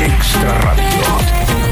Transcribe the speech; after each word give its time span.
Extra 0.00 0.58
Radio. 0.60 0.84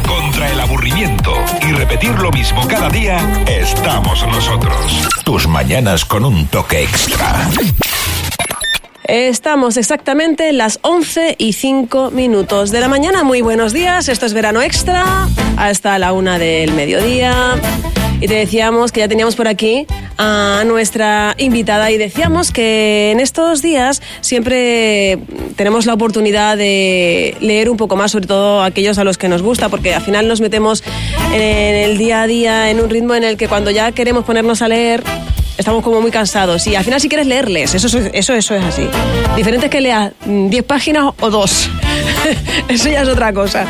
Contra 0.07 0.51
el 0.51 0.61
aburrimiento 0.61 1.33
y 1.63 1.73
repetir 1.73 2.11
lo 2.19 2.31
mismo 2.31 2.67
cada 2.69 2.89
día, 2.89 3.19
estamos 3.47 4.27
nosotros. 4.27 5.09
Tus 5.25 5.47
mañanas 5.47 6.05
con 6.05 6.25
un 6.25 6.47
toque 6.47 6.83
extra. 6.83 7.49
Estamos 9.05 9.77
exactamente 9.77 10.49
en 10.49 10.59
las 10.59 10.79
11 10.83 11.35
y 11.39 11.55
5 11.55 12.13
minutos 12.13 12.71
de 12.71 12.81
la 12.81 12.89
mañana. 12.89 13.25
Muy 13.25 13.41
buenos 13.41 13.73
días, 13.73 14.09
esto 14.09 14.27
es 14.27 14.35
Verano 14.35 14.63
Extra, 14.63 15.29
hasta 15.57 15.99
la 15.99 16.13
una 16.13 16.39
del 16.39 16.73
mediodía. 16.73 17.57
Y 18.21 18.29
te 18.29 18.35
decíamos 18.35 18.93
que 18.93 19.01
ya 19.01 19.09
teníamos 19.09 19.35
por 19.35 19.49
aquí 19.49 19.87
a 20.19 20.63
nuestra 20.67 21.35
invitada 21.39 21.91
y 21.91 21.97
decíamos 21.97 22.51
que 22.53 23.11
en 23.13 23.21
estos 23.21 23.63
días 23.63 24.03
siempre 24.21 25.19
tenemos 25.57 25.87
la 25.87 25.95
oportunidad 25.95 26.57
de 26.59 27.35
leer 27.41 27.71
un 27.71 27.77
poco 27.79 27.97
más, 27.97 28.13
sobre 28.13 28.27
todo 28.27 28.63
aquellos 28.63 28.99
a 28.99 29.05
los 29.05 29.17
que 29.17 29.29
nos 29.29 29.43
gusta, 29.43 29.69
porque 29.71 29.95
al 29.95 30.03
final 30.03 30.29
nos 30.29 30.41
metemos 30.43 30.85
en 31.33 31.41
el 31.75 31.97
día 31.97 32.23
a 32.23 32.27
día 32.27 32.71
en 32.71 32.81
un 32.81 32.91
ritmo 32.91 33.15
en 33.15 33.25
el 33.25 33.37
que 33.39 33.49
cuando 33.49 33.71
ya 33.71 33.93
queremos 33.93 34.25
ponernos 34.25 34.61
a 34.63 34.69
leer 34.69 35.03
estamos 35.57 35.83
como 35.85 36.01
muy 36.01 36.11
cansados. 36.11 36.67
Y 36.67 36.75
al 36.75 36.85
final 36.85 37.01
si 37.01 37.09
quieres 37.09 37.27
leerles, 37.27 37.75
eso, 37.75 37.87
es- 37.87 38.11
eso, 38.13 38.35
eso 38.35 38.55
es 38.55 38.65
así. 38.65 38.83
Diferente 39.37 39.67
es 39.67 39.71
que 39.73 39.81
leas 39.81 40.13
mm, 40.25 40.49
10 40.49 40.65
páginas 40.65 41.13
o 41.21 41.31
dos. 41.31 41.69
eso 42.69 42.89
ya 42.89 43.03
es 43.03 43.09
otra 43.09 43.33
cosa. 43.33 43.67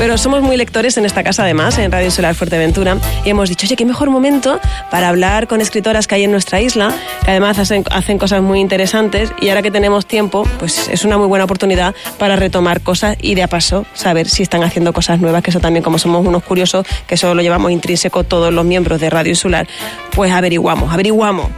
Pero 0.00 0.16
somos 0.16 0.40
muy 0.40 0.56
lectores 0.56 0.96
en 0.96 1.04
esta 1.04 1.22
casa 1.22 1.42
además, 1.42 1.76
en 1.76 1.92
Radio 1.92 2.10
Solar 2.10 2.34
Fuerteventura, 2.34 2.96
y 3.22 3.28
hemos 3.28 3.50
dicho, 3.50 3.66
oye, 3.66 3.76
qué 3.76 3.84
mejor 3.84 4.08
momento 4.08 4.58
para 4.90 5.10
hablar 5.10 5.46
con 5.46 5.60
escritoras 5.60 6.06
que 6.06 6.14
hay 6.14 6.24
en 6.24 6.30
nuestra 6.30 6.58
isla, 6.58 6.90
que 7.22 7.32
además 7.32 7.58
hacen, 7.58 7.84
hacen 7.90 8.16
cosas 8.16 8.40
muy 8.40 8.60
interesantes, 8.60 9.30
y 9.42 9.50
ahora 9.50 9.60
que 9.60 9.70
tenemos 9.70 10.06
tiempo, 10.06 10.48
pues 10.58 10.88
es 10.88 11.04
una 11.04 11.18
muy 11.18 11.26
buena 11.26 11.44
oportunidad 11.44 11.94
para 12.18 12.36
retomar 12.36 12.80
cosas 12.80 13.18
y 13.20 13.34
de 13.34 13.42
a 13.42 13.48
paso 13.48 13.84
saber 13.92 14.26
si 14.26 14.42
están 14.42 14.62
haciendo 14.62 14.94
cosas 14.94 15.20
nuevas, 15.20 15.42
que 15.42 15.50
eso 15.50 15.60
también 15.60 15.82
como 15.82 15.98
somos 15.98 16.26
unos 16.26 16.44
curiosos, 16.44 16.86
que 17.06 17.16
eso 17.16 17.34
lo 17.34 17.42
llevamos 17.42 17.70
intrínseco 17.70 18.24
todos 18.24 18.54
los 18.54 18.64
miembros 18.64 19.02
de 19.02 19.10
Radio 19.10 19.28
Insular, 19.28 19.68
pues 20.12 20.32
averiguamos, 20.32 20.90
averiguamos. 20.94 21.48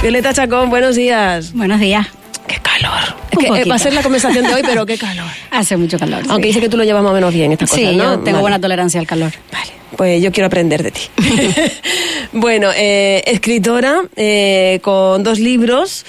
Violeta 0.00 0.32
Chacón, 0.32 0.70
buenos 0.70 0.94
días. 0.94 1.52
Buenos 1.54 1.80
días. 1.80 2.06
¡Qué 2.50 2.58
calor! 2.62 3.16
Que 3.38 3.60
eh, 3.62 3.64
va 3.64 3.76
a 3.76 3.78
ser 3.78 3.92
la 3.92 4.02
conversación 4.02 4.44
de 4.44 4.54
hoy, 4.54 4.62
pero 4.64 4.84
qué 4.84 4.98
calor. 5.06 5.26
Hace 5.52 5.76
mucho 5.76 5.98
calor. 5.98 6.22
Aunque 6.28 6.44
sí. 6.44 6.48
dice 6.48 6.60
que 6.60 6.68
tú 6.68 6.76
lo 6.76 6.84
llevas 6.84 7.02
más 7.02 7.12
o 7.12 7.14
menos 7.14 7.32
bien, 7.32 7.52
estas 7.52 7.70
Sí, 7.70 7.82
cosas, 7.82 7.96
¿no? 7.96 8.04
yo 8.04 8.10
tengo 8.18 8.24
Vale. 8.24 8.40
buena 8.40 8.60
tolerancia 8.60 8.98
al 9.00 9.06
calor. 9.06 9.32
Vale, 9.52 9.70
pues 9.96 10.22
yo 10.22 10.32
quiero 10.32 10.46
aprender 10.48 10.82
de 10.82 10.90
ti. 10.90 11.00
bueno, 12.32 12.70
eh, 12.74 13.22
escritora 13.26 14.02
eh, 14.16 14.80
con 14.82 15.22
dos 15.22 15.38
libros, 15.38 16.04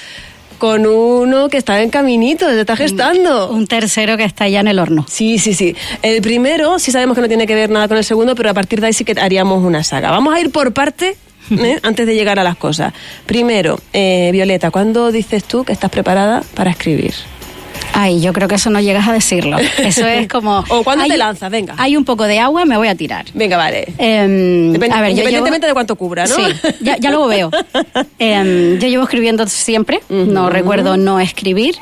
con 0.58 0.86
uno 0.86 1.50
que 1.50 1.58
está 1.58 1.81
en 1.81 1.89
caminito, 1.89 2.47
se 2.50 2.59
está 2.59 2.75
gestando. 2.75 3.50
Un 3.52 3.67
tercero 3.67 4.17
que 4.17 4.23
está 4.23 4.47
ya 4.47 4.59
en 4.59 4.67
el 4.67 4.80
horno. 4.80 5.06
Sí, 5.09 5.39
sí, 5.39 5.53
sí. 5.53 5.75
El 6.02 6.22
primero 6.22 6.80
sí 6.80 6.92
sabemos 6.92 7.16
que 7.16 7.22
no 7.22 7.28
tiene 7.28 7.47
que 7.47 7.56
ver 7.56 7.69
nada 7.69 7.88
con 7.88 7.97
el 7.97 8.03
segundo, 8.03 8.36
pero 8.36 8.50
a 8.50 8.53
partir 8.53 8.80
de 8.81 8.88
ahí 8.88 8.94
sí 8.94 9.03
que 9.03 9.19
haríamos 9.19 9.64
una 9.64 9.84
saga. 9.84 10.12
Vamos 10.12 10.34
a 10.36 10.39
ir 10.39 10.52
por 10.52 10.72
parte 10.73 11.17
¿eh? 11.50 11.80
antes 11.84 12.06
de 12.06 12.16
llegar 12.16 12.39
a 12.39 12.44
las 12.44 12.56
cosas. 12.58 12.94
Primero, 13.25 13.80
eh, 13.94 14.30
Violeta, 14.31 14.72
¿cuándo 14.72 15.11
dices 15.11 15.44
tú 15.44 15.64
que 15.64 15.73
estás 15.73 15.89
preparada 15.89 16.44
para 16.53 16.72
escribir? 16.72 17.14
Ay, 17.94 18.22
yo 18.22 18.31
creo 18.31 18.47
que 18.47 18.56
eso 18.56 18.70
no 18.70 18.80
llegas 18.80 19.08
a 19.08 19.11
decirlo. 19.14 19.58
Eso 19.80 20.08
es 20.08 20.28
como... 20.30 20.64
O 20.69 20.84
¿cuándo 20.84 21.06
te 21.06 21.17
lanzas? 21.17 21.52
Venga. 21.52 21.75
Hay 21.78 21.97
un 21.97 22.06
poco 22.06 22.23
de 22.23 22.39
agua, 22.39 22.64
me 22.64 22.78
voy 22.78 22.88
a 22.88 22.95
tirar. 22.95 23.25
Venga, 23.34 23.58
vale. 23.58 23.86
Depende- 23.97 24.92
a 24.94 25.02
ver, 25.02 25.09
yo 25.12 25.17
independientemente 25.23 25.67
llevo- 25.67 25.72
de 25.72 25.73
cuánto 25.73 25.95
cubra, 25.97 26.25
¿no? 26.25 26.36
Sí, 26.36 26.44
ya, 26.80 26.95
ya 26.97 27.09
luego 27.09 27.28
veo. 27.28 27.52
Em, 28.19 28.80
yo 28.80 28.88
llevo 28.88 29.03
escribiendo 29.03 29.45
siempre, 29.47 30.00
no 30.09 30.50
recuerdo 30.50 30.95
no 30.95 31.19
escribir. 31.19 31.75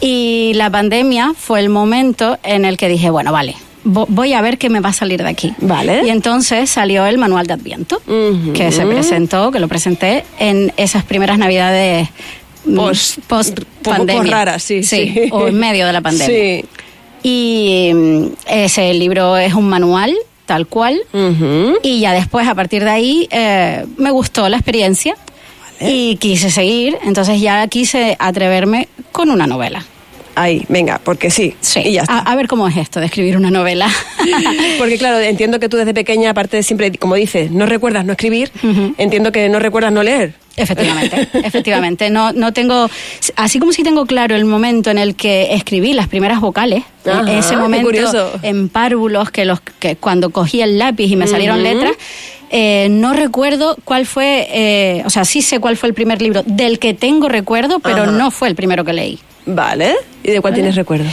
Y 0.00 0.52
la 0.56 0.70
pandemia 0.70 1.32
fue 1.38 1.60
el 1.60 1.68
momento 1.68 2.36
en 2.42 2.64
el 2.64 2.76
que 2.76 2.88
dije, 2.88 3.10
bueno, 3.10 3.30
vale, 3.30 3.54
voy 3.84 4.32
a 4.32 4.40
ver 4.40 4.58
qué 4.58 4.68
me 4.70 4.80
va 4.80 4.88
a 4.90 4.92
salir 4.92 5.22
de 5.22 5.28
aquí. 5.28 5.52
Vale. 5.58 6.02
Y 6.06 6.10
entonces 6.10 6.70
salió 6.70 7.06
el 7.06 7.18
manual 7.18 7.46
de 7.46 7.52
Adviento, 7.54 8.00
que 8.54 8.72
se 8.72 8.84
presentó, 8.86 9.50
que 9.52 9.60
lo 9.60 9.68
presenté 9.68 10.24
en 10.38 10.72
esas 10.76 11.04
primeras 11.04 11.38
navidades 11.38 12.08
mm, 12.64 12.74
Post- 12.76 13.18
post 13.26 13.60
poco 13.82 13.96
pandemia. 13.98 14.32
raras, 14.32 14.62
sí, 14.62 14.82
sí. 14.82 15.28
o 15.30 15.46
en 15.48 15.56
medio 15.58 15.86
de 15.86 15.92
la 15.92 16.00
pandemia. 16.00 16.26
Sí. 16.26 16.64
Y 17.22 17.90
mm, 17.94 18.24
ese 18.48 18.92
libro 18.94 19.36
es 19.36 19.54
un 19.54 19.68
manual, 19.68 20.14
tal 20.46 20.66
cual. 20.66 21.00
Y 21.82 22.00
ya 22.00 22.12
después, 22.12 22.46
a 22.48 22.54
partir 22.54 22.84
de 22.84 22.90
ahí, 22.90 23.28
eh, 23.30 23.84
me 23.96 24.10
gustó 24.10 24.48
la 24.48 24.56
experiencia 24.56 25.14
y 25.80 26.16
quise 26.16 26.50
seguir. 26.50 26.98
Entonces 27.04 27.40
ya 27.40 27.66
quise 27.68 28.16
atreverme 28.18 28.88
con 29.12 29.30
una 29.30 29.46
novela. 29.46 29.84
Ahí, 30.36 30.64
venga, 30.68 31.00
porque 31.02 31.30
sí. 31.30 31.54
Sí. 31.60 31.80
Y 31.84 31.92
ya 31.92 32.02
está. 32.02 32.18
A, 32.18 32.32
a 32.32 32.36
ver 32.36 32.48
cómo 32.48 32.66
es 32.68 32.76
esto 32.76 33.00
de 33.00 33.06
escribir 33.06 33.36
una 33.36 33.50
novela. 33.50 33.88
Porque 34.78 34.98
claro, 34.98 35.20
entiendo 35.20 35.60
que 35.60 35.68
tú 35.68 35.76
desde 35.76 35.94
pequeña, 35.94 36.30
aparte 36.30 36.56
de 36.56 36.62
siempre, 36.62 36.90
como 36.92 37.14
dices, 37.14 37.50
no 37.50 37.66
recuerdas 37.66 38.04
no 38.04 38.12
escribir, 38.12 38.50
entiendo 38.98 39.30
que 39.32 39.48
no 39.48 39.58
recuerdas 39.60 39.92
no 39.92 40.02
leer. 40.02 40.34
Efectivamente, 40.56 41.28
efectivamente. 41.46 42.10
No, 42.10 42.32
no 42.32 42.52
tengo, 42.52 42.88
así 43.36 43.58
como 43.58 43.72
si 43.72 43.82
tengo 43.82 44.06
claro 44.06 44.34
el 44.36 44.44
momento 44.44 44.90
en 44.90 44.98
el 44.98 45.14
que 45.14 45.54
escribí 45.54 45.92
las 45.92 46.08
primeras 46.08 46.40
vocales, 46.40 46.82
Ajá, 47.06 47.30
ese 47.32 47.56
momento 47.56 47.86
curioso. 47.86 48.32
en 48.42 48.68
párvulos 48.68 49.30
que 49.30 49.44
los 49.44 49.60
que 49.60 49.96
cuando 49.96 50.30
cogí 50.30 50.60
el 50.62 50.78
lápiz 50.78 51.10
y 51.10 51.16
me 51.16 51.26
salieron 51.26 51.62
letras, 51.62 51.92
eh, 52.50 52.88
no 52.90 53.12
recuerdo 53.12 53.76
cuál 53.84 54.06
fue, 54.06 54.46
eh, 54.50 55.02
o 55.04 55.10
sea, 55.10 55.24
sí 55.24 55.42
sé 55.42 55.58
cuál 55.60 55.76
fue 55.76 55.88
el 55.88 55.94
primer 55.94 56.22
libro 56.22 56.42
del 56.46 56.78
que 56.78 56.94
tengo 56.94 57.28
recuerdo, 57.28 57.80
pero 57.80 58.02
Ajá. 58.04 58.12
no 58.12 58.30
fue 58.30 58.48
el 58.48 58.54
primero 58.54 58.84
que 58.84 58.92
leí. 58.92 59.18
Vale. 59.46 59.94
¿Y 60.22 60.30
de 60.30 60.40
cuál 60.40 60.54
tienes 60.54 60.74
recuerdo? 60.74 61.06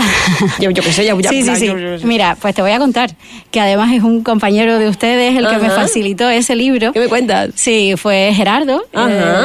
yo, 0.60 0.70
yo 0.70 0.82
qué 0.82 0.92
sé, 0.92 1.04
ya, 1.04 1.14
ya 1.20 1.28
sí, 1.28 1.42
sí, 1.42 1.56
sí. 1.56 1.66
yo- 1.66 1.78
yo- 1.78 1.96
yo- 1.96 2.06
Mira, 2.06 2.36
pues 2.40 2.54
te 2.54 2.62
voy 2.62 2.70
a 2.70 2.78
contar 2.78 3.10
que 3.50 3.60
además 3.60 3.92
es 3.92 4.02
un 4.02 4.22
compañero 4.22 4.78
de 4.78 4.88
ustedes 4.88 5.36
el 5.36 5.46
que 5.46 5.58
me 5.58 5.68
facilitó 5.70 6.28
ese 6.30 6.56
libro. 6.56 6.92
¿Qué 6.92 7.00
me 7.00 7.08
cuentas? 7.08 7.50
Sí, 7.54 7.94
fue 7.96 8.32
Gerardo, 8.34 8.82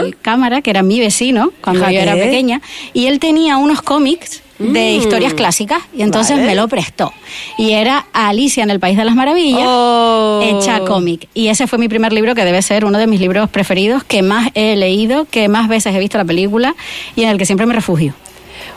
el 0.06 0.16
cámara, 0.22 0.62
que 0.62 0.70
era 0.70 0.82
mi 0.84 1.00
vecino 1.00 1.52
cuando 1.62 1.90
yo 1.90 2.00
era 2.00 2.14
pequeña, 2.14 2.62
y 2.94 3.08
él 3.08 3.20
tenía 3.20 3.58
unos 3.58 3.82
cómics 3.82 4.42
de 4.60 4.68
Mm. 4.96 5.02
historias 5.02 5.34
clásicas 5.34 5.80
y 5.96 6.02
entonces 6.02 6.38
Vale. 6.38 6.48
me 6.48 6.56
lo 6.56 6.68
prestó. 6.68 7.12
Y 7.58 7.72
era 7.72 8.06
Alicia 8.14 8.64
en 8.64 8.70
el 8.72 8.80
País 8.80 8.98
de 8.98 9.04
las 9.06 9.16
Maravillas, 9.16 9.66
Oh. 9.68 10.42
hecha 10.44 10.80
cómic. 10.82 11.28
Y 11.34 11.48
ese 11.48 11.68
fue 11.68 11.78
mi 11.80 11.88
primer 11.90 12.14
libro 12.14 12.36
que 12.36 12.46
debe 12.46 12.62
ser 12.62 12.86
uno 12.86 12.98
de 12.98 13.08
mis 13.08 13.20
libros 13.20 13.50
preferidos, 13.50 14.04
que 14.04 14.22
más 14.22 14.50
he 14.56 14.76
leído, 14.76 15.26
que 15.30 15.48
más 15.50 15.68
veces 15.68 15.94
he 15.94 16.00
visto 16.00 16.18
la 16.18 16.26
película 16.26 16.76
y 17.16 17.24
en 17.24 17.30
el 17.30 17.38
que 17.38 17.46
siempre 17.46 17.66
me 17.66 17.74
refugio. 17.74 18.14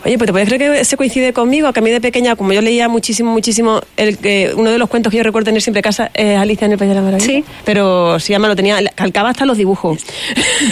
Oye, 0.04 0.16
pues 0.16 0.26
te 0.28 0.32
puedes 0.32 0.48
creer 0.48 0.72
que 0.78 0.84
se 0.84 0.97
coincide 0.97 1.32
conmigo, 1.32 1.72
que 1.72 1.81
a 1.81 1.82
mí 1.82 1.91
de 1.91 2.00
pequeña, 2.00 2.36
como 2.36 2.53
yo 2.53 2.60
leía 2.60 2.88
muchísimo, 2.88 3.32
muchísimo, 3.32 3.81
el 3.97 4.16
que 4.19 4.53
uno 4.56 4.70
de 4.70 4.78
los 4.78 4.88
cuentos 4.88 5.10
que 5.10 5.16
yo 5.19 5.22
recuerdo 5.25 5.47
tener 5.47 5.60
siempre 5.60 5.81
en 5.81 5.82
casa 5.82 6.10
es 6.14 6.38
Alicia 6.38 6.66
en 6.66 6.72
el 6.72 6.78
País 6.78 6.88
de 6.91 6.94
la 6.94 7.03
Maravilla. 7.03 7.26
Sí. 7.26 7.44
Pero 7.64 8.19
sí, 8.20 8.32
ya 8.32 8.38
me 8.38 8.48
lo 8.48 8.56
tenía, 8.56 8.78
calcaba 8.94 9.31
hasta 9.31 9.44
los 9.44 9.58
dibujos. 9.58 10.00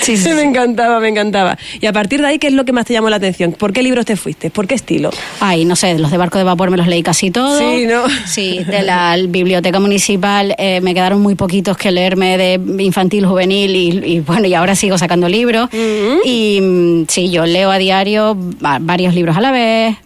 Sí, 0.03 0.17
sí, 0.17 0.29
me 0.35 0.41
sí. 0.43 0.47
encantaba, 0.47 1.01
me 1.01 1.09
encantaba. 1.09 1.59
Y 1.81 1.87
a 1.87 1.93
partir 1.93 2.21
de 2.21 2.29
ahí, 2.29 2.39
¿qué 2.39 2.47
es 2.47 2.53
lo 2.53 2.65
que 2.65 2.73
más 2.73 2.87
te 2.87 2.93
llamó 2.93 3.11
la 3.11 3.17
atención? 3.17 3.53
¿Por 3.53 3.73
qué 3.73 3.83
libros 3.83 4.07
te 4.07 4.17
fuiste? 4.17 4.51
¿Por 4.51 4.67
qué 4.67 4.75
estilo? 4.77 5.11
Ay, 5.41 5.65
no 5.65 5.75
sé, 5.77 5.99
los 5.99 6.11
de 6.11 6.17
Barco 6.17 6.39
de 6.39 6.45
Vapor 6.45 6.71
me 6.71 6.77
los 6.77 6.87
leí 6.87 7.03
casi 7.03 7.31
todos. 7.31 7.59
Sí, 7.59 7.87
¿no? 7.87 8.05
Sí, 8.27 8.61
de 8.65 8.83
la 8.83 9.17
biblioteca 9.29 9.81
municipal 9.81 10.55
eh, 10.59 10.81
me 10.81 10.95
quedaron 10.95 11.21
muy 11.21 11.35
poquitos 11.35 11.77
que 11.77 11.91
leerme 11.91 12.39
de 12.39 12.61
infantil, 12.83 13.27
juvenil 13.27 13.75
y, 13.75 13.89
y, 14.15 14.21
bueno, 14.21 14.47
y 14.47 14.55
ahora 14.55 14.75
sigo 14.77 14.97
sacando 14.99 15.29
libros. 15.29 15.69
Y 16.25 16.61
mm, 16.61 17.05
sí, 17.09 17.31
yo 17.31 17.45
leo 17.45 17.71
a 17.71 17.79
diario 17.79 18.37
va- 18.65 18.79
varios 18.81 19.15
libros 19.17 19.37
a 19.37 19.41
la 19.41 19.51
vez. 19.51 19.97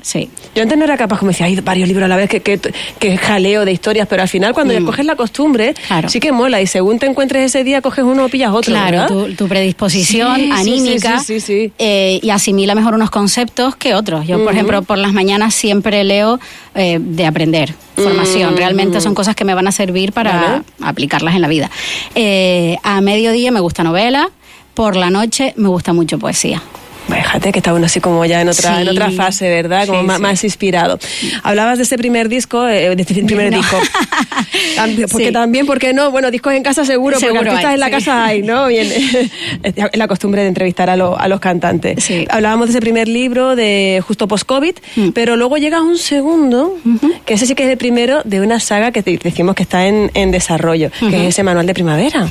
Sí. 0.00 0.30
Yo 0.54 0.62
antes 0.62 0.78
no 0.78 0.84
era 0.84 0.96
capaz, 0.96 1.18
como 1.18 1.32
decía, 1.32 1.44
hay 1.46 1.56
varios 1.60 1.86
libros 1.86 2.06
a 2.06 2.08
la 2.08 2.16
vez, 2.16 2.30
que, 2.30 2.40
que, 2.40 2.58
que 2.98 3.18
jaleo 3.18 3.66
de 3.66 3.72
historias, 3.72 4.06
pero 4.08 4.22
al 4.22 4.28
final 4.28 4.54
cuando 4.54 4.72
ya 4.72 4.80
coges 4.80 5.04
la 5.04 5.16
costumbre, 5.16 5.72
Mm. 5.72 5.86
Claro. 5.86 6.08
sí 6.08 6.18
que 6.18 6.32
mola. 6.32 6.62
Y 6.62 6.66
según 6.66 6.98
te 6.98 7.04
encuentres 7.06 7.44
ese 7.44 7.62
día, 7.62 7.82
coges 7.82 8.04
uno 8.04 8.24
o 8.24 8.28
pillas 8.30 8.52
otro. 8.52 8.72
Claro, 8.72 9.06
tu, 9.06 9.34
tu 9.34 9.48
predisposición 9.48 10.36
Sí, 10.36 10.50
anímica 10.52 11.18
sí, 11.18 11.40
sí, 11.40 11.72
eh, 11.78 12.20
y 12.22 12.30
asimila 12.30 12.74
mejor 12.74 12.94
unos 12.94 13.10
conceptos 13.10 13.76
que 13.76 13.94
otros. 13.94 14.26
Yo, 14.26 14.42
por 14.42 14.54
ejemplo, 14.54 14.80
por 14.82 14.96
las 14.96 15.12
mañanas 15.12 15.54
siempre 15.54 16.04
leo 16.04 16.40
eh, 16.74 16.98
de 17.00 17.26
aprender, 17.26 17.74
formación. 17.96 18.56
Realmente 18.56 19.00
son 19.02 19.14
cosas 19.14 19.34
que 19.36 19.44
me 19.44 19.52
van 19.52 19.66
a 19.66 19.72
servir 19.72 20.12
para 20.12 20.40
Vale. 20.40 20.62
aplicarlas 20.80 21.34
en 21.34 21.42
la 21.42 21.48
vida. 21.48 21.70
Eh, 22.14 22.78
a 22.82 23.00
mediodía 23.02 23.50
me 23.50 23.60
gusta 23.60 23.82
novela, 23.84 24.30
por 24.72 24.96
la 24.96 25.10
noche 25.10 25.52
me 25.56 25.68
gusta 25.68 25.92
mucho 25.92 26.18
poesía. 26.18 26.62
Fíjate 27.08 27.52
que 27.52 27.58
está 27.60 27.72
uno 27.74 27.86
así 27.86 28.00
como 28.00 28.24
ya 28.24 28.40
en 28.40 28.48
otra, 28.48 28.76
Sí. 28.76 28.82
en 28.82 28.88
otra 28.88 29.10
fase, 29.10 29.48
¿verdad? 29.48 29.86
Como 29.86 30.00
Sí, 30.00 30.06
más, 30.06 30.16
sí. 30.16 30.22
más 30.22 30.44
inspirado. 30.44 30.98
Hablabas 31.42 31.78
de 31.78 31.84
ese 31.84 31.96
primer 31.98 32.28
disco, 32.28 32.66
eh, 32.68 32.94
de 32.96 33.02
este 33.02 33.22
primer 33.24 33.50
No. 33.52 33.58
disco. 33.58 33.78
También- 34.76 35.08
Porque 35.08 35.32
también, 35.32 35.66
¿por 35.66 35.78
qué 35.78 35.92
no? 35.92 36.10
Bueno, 36.10 36.30
discos 36.30 36.52
en 36.54 36.62
casa 36.62 36.84
seguro, 36.84 37.18
Seguro 37.18 37.40
porque 37.40 37.50
artistas 37.50 37.68
hay, 37.70 37.74
en 37.74 37.80
la 37.80 37.90
casa 37.90 38.24
hay, 38.24 38.42
¿no? 38.42 38.66
Bien, 38.68 38.86
es 39.62 39.74
la 39.94 40.08
costumbre 40.08 40.42
de 40.42 40.48
entrevistar 40.48 40.90
a, 40.90 40.96
lo- 40.96 41.18
a 41.18 41.28
los 41.28 41.40
cantantes. 41.40 42.02
Sí. 42.04 42.26
Hablábamos 42.28 42.66
de 42.68 42.70
ese 42.72 42.80
primer 42.80 43.08
libro 43.08 43.56
de 43.56 44.02
justo 44.06 44.28
post-COVID, 44.28 44.74
Mm. 44.96 45.08
pero 45.10 45.36
luego 45.36 45.56
llega 45.58 45.80
un 45.82 45.98
segundo, 45.98 46.76
que 47.24 47.34
ese 47.34 47.46
sí 47.46 47.54
que 47.54 47.64
es 47.64 47.70
el 47.70 47.76
primero 47.78 48.20
de 48.24 48.40
una 48.40 48.60
saga 48.60 48.90
que 48.92 49.02
decimos 49.02 49.54
que 49.54 49.62
está 49.62 49.86
en, 49.86 50.10
en 50.14 50.30
desarrollo, 50.30 50.90
que 51.00 51.16
es 51.22 51.28
ese 51.28 51.42
manual 51.42 51.66
de 51.66 51.74
primavera, 51.74 52.28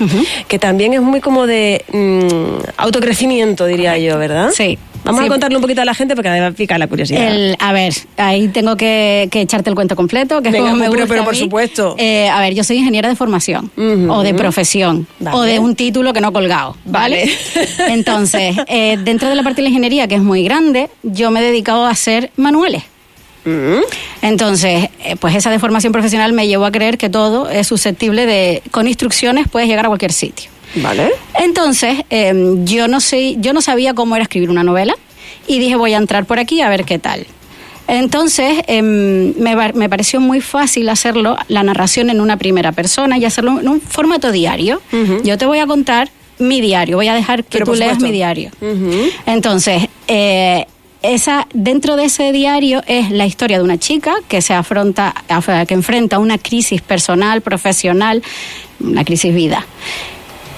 que 0.48 0.60
también 0.60 0.94
es 0.94 1.02
muy 1.02 1.22
como 1.22 1.48
de 1.48 1.84
mm, 1.92 2.64
autocrecimiento, 2.78 3.66
diría 3.66 3.98
yo, 3.98 4.18
¿verdad? 4.18 4.50
Sí, 4.54 4.65
Vamos 5.06 5.22
Sí. 5.22 5.28
a 5.28 5.30
contarle 5.30 5.56
un 5.56 5.62
poquito 5.62 5.82
a 5.82 5.86
la 5.86 5.94
gente 5.94 6.16
porque 6.16 6.30
además 6.30 6.54
pica 6.56 6.78
la 6.78 6.88
curiosidad. 6.88 7.28
El- 7.32 7.56
a 7.60 7.72
ver, 7.72 7.94
ahí 8.18 8.48
tengo 8.50 8.76
que, 8.76 9.28
que 9.32 9.42
echarte 9.42 9.70
el 9.70 9.76
cuento 9.76 9.96
completo, 9.96 10.42
que 10.42 10.50
es 10.50 10.54
Venga, 10.54 10.66
como 10.72 10.76
me 10.78 10.90
pero- 10.90 10.92
gusta 11.02 11.08
pero 11.08 11.22
a 11.22 11.26
por 11.26 11.36
supuesto. 11.36 11.96
Eh, 11.98 12.28
a 12.28 12.40
ver, 12.42 12.54
yo 12.56 12.64
soy 12.64 12.78
ingeniera 12.78 13.08
de 13.08 13.16
formación 13.16 13.72
o 14.10 14.24
de 14.24 14.34
profesión 14.34 15.08
Vale. 15.20 15.38
o 15.38 15.42
de 15.44 15.60
un 15.60 15.76
título 15.76 16.12
que 16.12 16.20
no 16.22 16.30
he 16.30 16.34
colgado, 16.34 16.76
¿vale? 16.86 17.30
Vale. 17.56 17.94
Entonces, 17.94 18.58
eh, 18.68 18.98
dentro 19.04 19.30
de 19.30 19.36
la 19.36 19.44
parte 19.44 19.58
de 19.58 19.64
la 19.64 19.70
ingeniería, 19.70 20.08
que 20.08 20.16
es 20.16 20.22
muy 20.22 20.44
grande, 20.44 20.90
yo 21.04 21.32
me 21.32 21.40
he 21.40 21.44
dedicado 21.44 21.86
a 21.86 21.90
hacer 21.92 22.32
manuales. 22.36 22.84
Mm. 23.46 23.82
Entonces, 24.24 24.90
eh, 25.04 25.16
pues 25.20 25.36
esa 25.36 25.52
deformación 25.52 25.94
profesional 25.94 26.34
me 26.34 26.48
llevó 26.48 26.66
a 26.66 26.72
creer 26.72 26.98
que 26.98 27.10
todo 27.10 27.48
es 27.50 27.68
susceptible 27.68 28.26
de, 28.26 28.64
con 28.72 28.88
instrucciones 28.88 29.48
puedes 29.48 29.70
llegar 29.70 29.86
a 29.86 29.90
cualquier 29.90 30.14
sitio. 30.14 30.50
Vale. 30.76 31.12
Entonces, 31.40 32.00
eh, 32.10 32.34
yo 32.64 32.88
no 32.88 33.00
sé, 33.00 33.36
yo 33.40 33.54
no 33.54 33.62
sabía 33.62 33.94
cómo 33.94 34.16
era 34.16 34.24
escribir 34.24 34.50
una 34.50 34.64
novela 34.64 34.96
y 35.48 35.60
dije 35.60 35.76
voy 35.76 35.94
a 35.94 35.98
entrar 35.98 36.26
por 36.26 36.40
aquí 36.40 36.62
a 36.62 36.70
ver 36.70 36.86
qué 36.86 37.00
tal. 37.00 37.26
Entonces, 37.88 38.64
em, 38.68 39.34
me, 39.38 39.90
pareció 39.90 40.20
muy 40.20 40.42
fácil 40.42 40.90
hacerlo, 40.90 41.38
la 41.50 41.62
narración 41.62 42.10
en 42.10 42.20
una 42.20 42.36
primera 42.38 42.72
persona 42.72 43.18
y 43.20 43.26
hacerlo 43.26 43.60
en 43.60 43.68
un 43.70 43.80
formato 43.80 44.32
diario. 44.32 44.82
Yo 45.24 45.38
te 45.38 45.46
voy 45.46 45.60
a 45.60 45.68
contar 45.68 46.10
mi 46.40 46.62
diario, 46.62 46.98
voy 46.98 47.08
a 47.10 47.14
dejar 47.14 47.44
que 47.44 47.60
Pero 47.60 47.66
tú 47.66 47.76
leas 47.76 48.00
mi 48.00 48.12
diario. 48.12 48.50
Entonces, 49.28 49.84
eh, 50.08 50.66
esa, 51.04 51.48
dentro 51.54 51.96
de 51.96 52.06
ese 52.06 52.32
diario 52.32 52.82
es 52.88 53.12
la 53.12 53.28
historia 53.28 53.60
de 53.60 53.64
una 53.64 53.78
chica 53.78 54.16
que 54.28 54.42
se 54.42 54.56
afronta, 54.56 55.14
af- 55.30 55.68
que 55.68 55.76
enfrenta 55.76 56.18
una 56.18 56.40
crisis 56.40 56.82
personal, 56.82 57.42
profesional, 57.42 58.24
una 58.80 59.06
crisis 59.06 59.34
vida. 59.36 59.64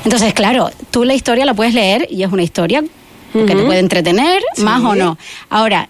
Entonces, 0.08 0.34
claro, 0.34 0.70
tú 0.90 1.04
la 1.04 1.14
historia 1.16 1.44
la 1.44 1.54
puedes 1.54 1.74
leer 1.74 2.08
y 2.10 2.24
es 2.24 2.32
una 2.32 2.42
historia 2.42 2.82
que 3.34 3.44
te 3.56 3.56
puede 3.58 3.80
entretener, 3.80 4.42
Sí. 4.56 4.62
más 4.64 4.82
o 4.82 4.96
no. 4.96 5.18
Ahora, 5.50 5.90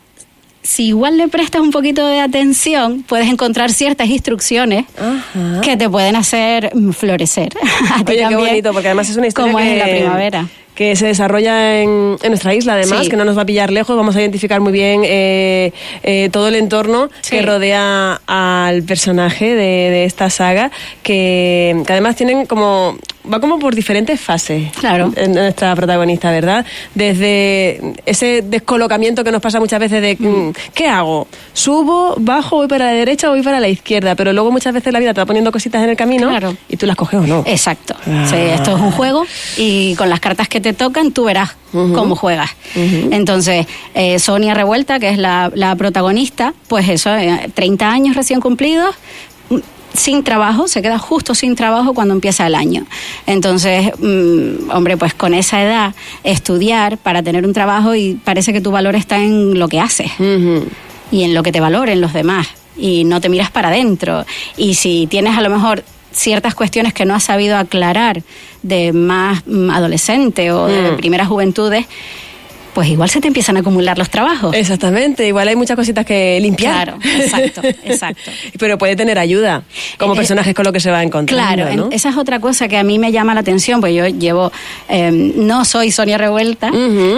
si 0.64 0.88
igual 0.88 1.18
le 1.18 1.28
prestas 1.28 1.62
un 1.62 1.69
poquito 1.69 2.04
de 2.08 2.19
atención, 2.19 3.04
puedes 3.08 3.28
encontrar 3.30 3.72
ciertas 3.72 4.08
instrucciones 4.10 4.86
Ajá. 5.00 5.62
que 5.62 5.78
te 5.78 5.88
pueden 5.88 6.16
hacer 6.16 6.72
florecer. 6.94 7.50
A 7.94 8.04
ti 8.04 8.14
Oye, 8.14 8.25
qué 8.28 8.36
bonito, 8.36 8.74
porque 8.74 8.88
además 8.88 9.08
es 9.10 9.18
una 9.18 9.28
historia 9.28 9.52
como 9.54 9.64
que, 9.64 9.68
es 9.68 9.72
en 9.74 9.80
la 9.80 9.86
primavera. 10.00 10.48
que 10.74 10.96
se 10.96 11.06
desarrolla 11.06 11.80
en, 11.80 12.18
en 12.22 12.30
nuestra 12.30 12.56
isla, 12.56 12.74
además, 12.74 13.04
Sí. 13.04 13.10
que 13.12 13.18
no 13.18 13.24
nos 13.24 13.38
va 13.38 13.44
a 13.44 13.46
pillar 13.46 13.72
lejos, 13.72 13.96
vamos 13.96 14.16
a 14.16 14.19
identificar 14.19 14.60
muy 14.62 14.72
bien 14.74 15.02
eh, 15.06 15.72
eh, 16.02 16.30
todo 16.31 16.48
el 16.48 16.56
entorno 16.56 17.10
Sí. 17.22 17.31
que 17.38 17.42
rodea 17.44 18.19
al 18.25 18.81
personaje 18.81 19.46
de, 19.56 19.56
de 19.92 20.06
esta 20.06 20.30
saga, 20.31 20.72
que, 21.04 21.81
que 21.86 21.94
además 21.94 22.16
tienen 22.16 22.46
como 22.48 22.98
va 23.31 23.39
como 23.39 23.59
por 23.59 23.75
diferentes 23.75 24.19
fases. 24.19 24.71
Claro. 24.79 25.12
en 25.15 25.33
Nuestra 25.33 25.75
protagonista, 25.75 26.31
¿verdad? 26.31 26.65
Desde 26.95 27.94
ese 28.06 28.41
descolocamiento 28.41 29.24
que 29.24 29.31
nos 29.31 29.41
pasa 29.41 29.59
muchas 29.59 29.79
veces 29.79 30.01
de 30.01 30.15
mm, 30.19 30.51
¿qué 30.74 30.88
hago? 30.88 31.27
¿Subo, 31.53 32.15
bajo, 32.18 32.57
voy 32.57 32.68
para 32.68 32.85
la 32.85 32.91
derecha 32.94 33.27
o 33.29 33.31
voy 33.31 33.41
para 33.44 33.59
la 33.59 33.68
izquierda? 33.68 34.15
Pero 34.15 34.33
luego 34.33 34.51
muchas 34.51 34.74
veces 34.74 34.91
la 34.94 35.00
vida 35.00 35.13
te 35.13 35.21
va 35.21 35.25
poniendo 35.25 35.51
cositas 35.51 35.83
en 35.83 35.89
el 35.89 35.97
camino 35.97 36.29
Claro. 36.29 36.56
y 36.69 36.77
tú 36.77 36.85
las 36.85 36.95
coges 36.95 37.19
o 37.19 37.27
no. 37.27 37.44
Exacto. 37.45 37.95
Ah. 38.07 38.25
Sí, 38.29 38.35
esto 38.35 38.75
es 38.75 38.81
un 38.81 38.91
juego 38.91 39.25
y 39.57 39.95
con 39.95 40.09
las 40.09 40.19
cartas 40.19 40.47
que 40.47 40.59
te 40.62 40.73
tocan 40.73 41.12
tú 41.12 41.25
verás 41.25 41.56
cómo 41.71 42.15
juegas. 42.15 42.50
Entonces, 43.12 43.68
eh, 43.94 44.19
Sonia 44.19 44.53
Revuelta, 44.53 45.00
que 45.00 45.09
es 45.09 45.18
la, 45.18 45.51
la 45.53 45.75
protagonista, 45.75 46.53
pues 46.68 46.88
eso, 46.89 47.13
eh, 47.15 47.50
30 47.53 47.89
años 47.91 48.15
recién 48.15 48.39
cumplidos, 48.39 48.95
mm, 48.95 49.37
sin 49.97 50.23
trabajo, 50.23 50.67
se 50.67 50.81
queda 50.81 50.97
justo 50.99 51.33
sin 51.35 51.55
trabajo 51.55 51.94
cuando 51.94 52.13
empieza 52.13 52.45
el 52.47 52.55
año. 52.55 52.85
Entonces, 53.25 53.91
mm, 53.99 54.69
hombre, 54.71 54.95
pues 54.95 55.13
con 55.13 55.33
esa 55.33 55.61
edad, 55.63 55.95
estudiar 56.23 56.97
para 56.97 57.23
tener 57.23 57.45
un 57.45 57.53
trabajo 57.53 57.95
y 57.95 58.13
parece 58.23 58.53
que 58.53 58.61
tu 58.61 58.71
valor 58.71 58.95
está 58.95 59.17
en 59.17 59.57
lo 59.59 59.67
que 59.67 59.79
haces 59.79 60.11
y 61.11 61.23
en 61.23 61.33
lo 61.33 61.41
que 61.44 61.51
te 61.51 61.59
valoren 61.59 61.99
los 61.99 62.13
demás 62.13 62.47
y 62.77 63.03
no 63.05 63.19
te 63.21 63.29
miras 63.29 63.49
para 63.49 63.69
adentro. 63.69 64.25
Y 64.55 64.75
si 64.75 65.07
tienes 65.07 65.35
a 65.38 65.41
lo 65.41 65.49
mejor 65.49 65.83
ciertas 66.11 66.53
cuestiones 66.55 66.94
que 66.94 67.05
no 67.05 67.15
has 67.15 67.23
sabido 67.23 67.57
aclarar 67.57 68.21
de 68.63 68.94
más 68.94 69.44
mm, 69.47 69.69
adolescente 69.71 70.51
o 70.51 70.67
de 70.67 70.91
Mm. 70.91 70.97
primeras 70.97 71.27
juventudes, 71.27 71.85
pues 72.74 72.90
igual 72.90 73.10
se 73.10 73.19
te 73.22 73.28
empiezan 73.28 73.58
a 73.58 73.62
acumular 73.62 73.98
los 73.98 74.10
trabajos. 74.10 74.54
Exactamente, 74.56 75.28
igual 75.28 75.48
hay 75.48 75.56
muchas 75.56 75.75
cositas 75.75 76.06
que 76.06 76.40
limpiar. 76.40 76.98
Claro, 76.98 77.00
exacto, 77.24 77.62
exacto. 77.84 78.31
Pero 78.60 78.78
puede 78.78 78.96
tener 78.96 79.18
ayuda 79.19 79.64
como 79.98 80.14
Eh, 80.14 80.18
personajes 80.18 80.54
con 80.54 80.66
lo 80.66 80.72
que 80.74 80.80
se 80.80 80.92
va 80.92 81.02
encontrando. 81.04 81.44
Claro, 81.56 81.69
en- 81.72 81.78
¿no? 81.80 81.90
esa 81.92 82.10
es 82.10 82.18
otra 82.18 82.40
cosa 82.40 82.68
que 82.68 82.78
a 82.78 82.84
mí 82.84 83.00
me 83.00 83.12
llama 83.12 83.34
la 83.34 83.40
atención, 83.40 83.80
pues 83.80 83.96
yo 83.96 84.06
llevo, 84.08 84.52
eh, 84.90 85.12
no 85.12 85.66
soy 85.66 85.92
Sonia 85.92 86.18
Revuelta, 86.18 86.72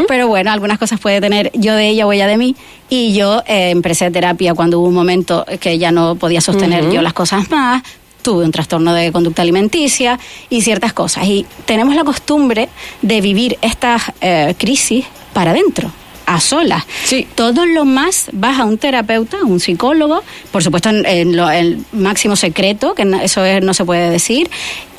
pero 0.07 0.27
bueno, 0.27 0.51
algunas 0.51 0.77
cosas 0.79 0.99
puede 0.99 1.19
tener 1.21 1.51
yo 1.53 1.75
de 1.75 1.89
ella 1.89 2.07
o 2.07 2.13
ella 2.13 2.27
de 2.27 2.37
mí, 2.37 2.55
y 2.91 3.13
yo 3.13 3.43
eh, 3.45 3.69
empecé 3.69 4.09
terapia 4.11 4.53
cuando 4.55 4.79
hubo 4.79 4.87
un 4.87 4.95
momento 4.95 5.45
que 5.59 5.77
ya 5.77 5.91
no 5.91 6.15
podía 6.15 6.41
sostener 6.41 6.89
yo 6.91 7.01
las 7.01 7.13
cosas 7.13 7.49
más, 7.51 7.83
tuve 8.21 8.45
un 8.45 8.51
trastorno 8.51 8.93
de 8.93 9.11
conducta 9.11 9.41
alimenticia 9.41 10.19
y 10.49 10.61
ciertas 10.61 10.93
cosas, 10.93 11.25
y 11.25 11.45
tenemos 11.65 11.95
la 11.95 12.03
costumbre 12.03 12.69
de 13.01 13.21
vivir 13.21 13.57
estas 13.61 14.03
eh, 14.21 14.55
crisis 14.57 15.05
para 15.33 15.51
adentro 15.51 15.91
a 16.25 16.39
solas. 16.39 16.83
Sí. 17.05 17.27
Todo 17.33 17.65
lo 17.65 17.85
más 17.85 18.29
vas 18.33 18.59
a 18.59 18.65
un 18.65 18.77
terapeuta, 18.77 19.37
a 19.41 19.45
un 19.45 19.59
psicólogo, 19.59 20.21
por 20.51 20.63
supuesto 20.63 20.89
en, 20.89 21.03
en 21.07 21.35
lo- 21.35 21.49
el 21.49 21.83
máximo 21.91 22.35
secreto, 22.35 22.93
que 22.93 23.01
eso 23.23 23.43
es- 23.43 23.63
no 23.63 23.73
se 23.73 23.83
puede 23.83 24.11
decir, 24.11 24.47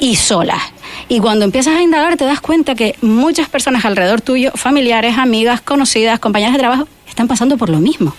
y 0.00 0.16
solas. 0.16 0.61
Y 1.08 1.20
cuando 1.20 1.44
empiezas 1.44 1.76
a 1.76 1.82
indagar 1.82 2.16
te 2.16 2.25
das 2.25 2.40
cuenta 2.40 2.75
que 2.75 2.96
muchas 3.00 3.49
personas 3.49 3.84
alrededor 3.84 4.20
tuyo, 4.23 4.50
familiares, 4.56 5.19
amigas, 5.19 5.61
conocidas, 5.61 6.19
compañeras 6.19 6.55
de 6.55 6.58
trabajo, 6.58 6.88
están 7.08 7.28
pasando 7.28 7.56
por 7.56 7.69
lo 7.69 7.78
mismo. 7.78 8.12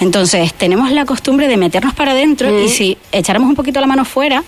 Entonces, 0.00 0.52
tenemos 0.54 0.90
la 0.90 1.04
costumbre 1.04 1.46
de 1.48 1.56
meternos 1.56 1.94
para 1.94 2.12
adentro 2.12 2.50
Mm. 2.50 2.64
y 2.64 2.68
si 2.68 2.98
echáramos 3.12 3.48
un 3.48 3.54
poquito 3.54 3.80
la 3.80 3.86
mano 3.86 4.04
fuera, 4.04 4.42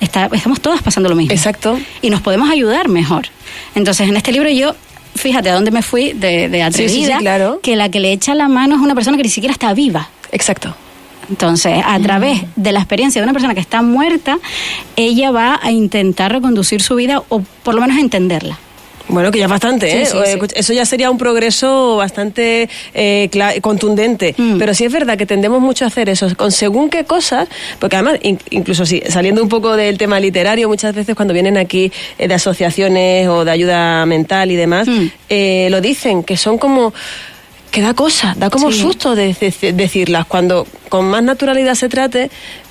está- 0.00 0.28
estamos 0.32 0.60
todas 0.60 0.82
pasando 0.82 1.08
lo 1.08 1.14
mismo 1.16 1.32
Exacto. 1.32 1.78
y 2.02 2.10
nos 2.10 2.20
podemos 2.20 2.50
ayudar 2.50 2.88
mejor. 2.88 3.26
Entonces, 3.74 4.08
en 4.08 4.16
este 4.16 4.32
libro 4.32 4.50
yo, 4.50 4.74
fíjate 5.14 5.48
a 5.50 5.54
dónde 5.54 5.70
me 5.70 5.82
fui 5.82 6.12
de, 6.12 6.48
de 6.48 6.58
Sí, 6.72 6.82
sí, 6.82 6.88
sí, 6.88 7.04
atrevida, 7.04 7.18
claro. 7.18 7.60
que 7.62 7.76
la 7.76 7.88
que 7.88 8.00
le 8.00 8.12
echa 8.12 8.34
la 8.34 8.48
mano 8.48 8.74
es 8.76 8.80
una 8.82 8.94
persona 8.94 9.16
que 9.16 9.22
ni 9.22 9.28
siquiera 9.30 9.52
está 9.52 9.72
viva. 9.74 10.08
Exacto. 10.32 10.74
Entonces, 11.28 11.82
a 11.84 11.98
través 11.98 12.42
de 12.54 12.70
la 12.72 12.78
experiencia 12.78 13.20
de 13.20 13.24
una 13.24 13.32
persona 13.32 13.54
que 13.54 13.60
está 13.60 13.82
muerta, 13.82 14.38
ella 14.94 15.30
va 15.32 15.58
a 15.60 15.72
intentar 15.72 16.30
reconducir 16.32 16.82
su 16.82 16.94
vida 16.94 17.22
o 17.28 17.40
por 17.64 17.74
lo 17.74 17.80
menos 17.80 17.96
entenderla. 17.98 18.58
Bueno, 19.08 19.30
que 19.30 19.38
ya 19.38 19.44
es 19.44 19.50
bastante, 19.50 20.02
¿eh? 20.02 20.06
sí, 20.06 20.12
sí. 20.24 20.30
escucha, 20.32 20.56
Eso 20.58 20.72
ya 20.72 20.84
sería 20.84 21.10
un 21.10 21.18
progreso 21.18 21.96
bastante 21.96 22.68
eh, 22.92 23.30
contundente. 23.62 24.34
Mm. 24.36 24.58
Pero 24.58 24.74
sí 24.74 24.84
es 24.84 24.92
verdad 24.92 25.16
que 25.16 25.26
tendemos 25.26 25.60
mucho 25.60 25.84
a 25.84 25.88
hacer 25.88 26.08
eso, 26.08 26.28
con 26.36 26.50
según 26.50 26.90
qué 26.90 27.04
cosas, 27.04 27.48
porque 27.78 27.96
además, 27.96 28.18
in- 28.22 28.40
incluso 28.50 28.84
si, 28.84 29.00
saliendo 29.08 29.42
un 29.42 29.48
poco 29.48 29.76
del 29.76 29.96
tema 29.96 30.18
literario, 30.18 30.68
muchas 30.68 30.94
veces 30.94 31.14
cuando 31.14 31.34
vienen 31.34 31.56
aquí 31.56 31.92
eh, 32.18 32.26
de 32.26 32.34
asociaciones 32.34 33.28
o 33.28 33.44
de 33.44 33.50
ayuda 33.52 34.04
mental 34.06 34.50
y 34.50 34.56
demás, 34.56 34.88
Mm. 34.88 35.06
eh, 35.28 35.68
lo 35.70 35.80
dicen, 35.80 36.24
que 36.24 36.36
son 36.36 36.58
como 36.58 36.92
que 37.70 37.82
da 37.82 37.94
cosa, 37.94 38.34
da 38.36 38.50
como 38.50 38.72
susto 38.72 39.14
de, 39.14 39.34
de- 39.34 39.72
decirlas. 39.72 40.26
Cuando 40.26 40.66
con 40.88 41.04
más 41.06 41.22
naturalidad 41.22 41.74
se 41.74 41.88
trate, 41.88 42.30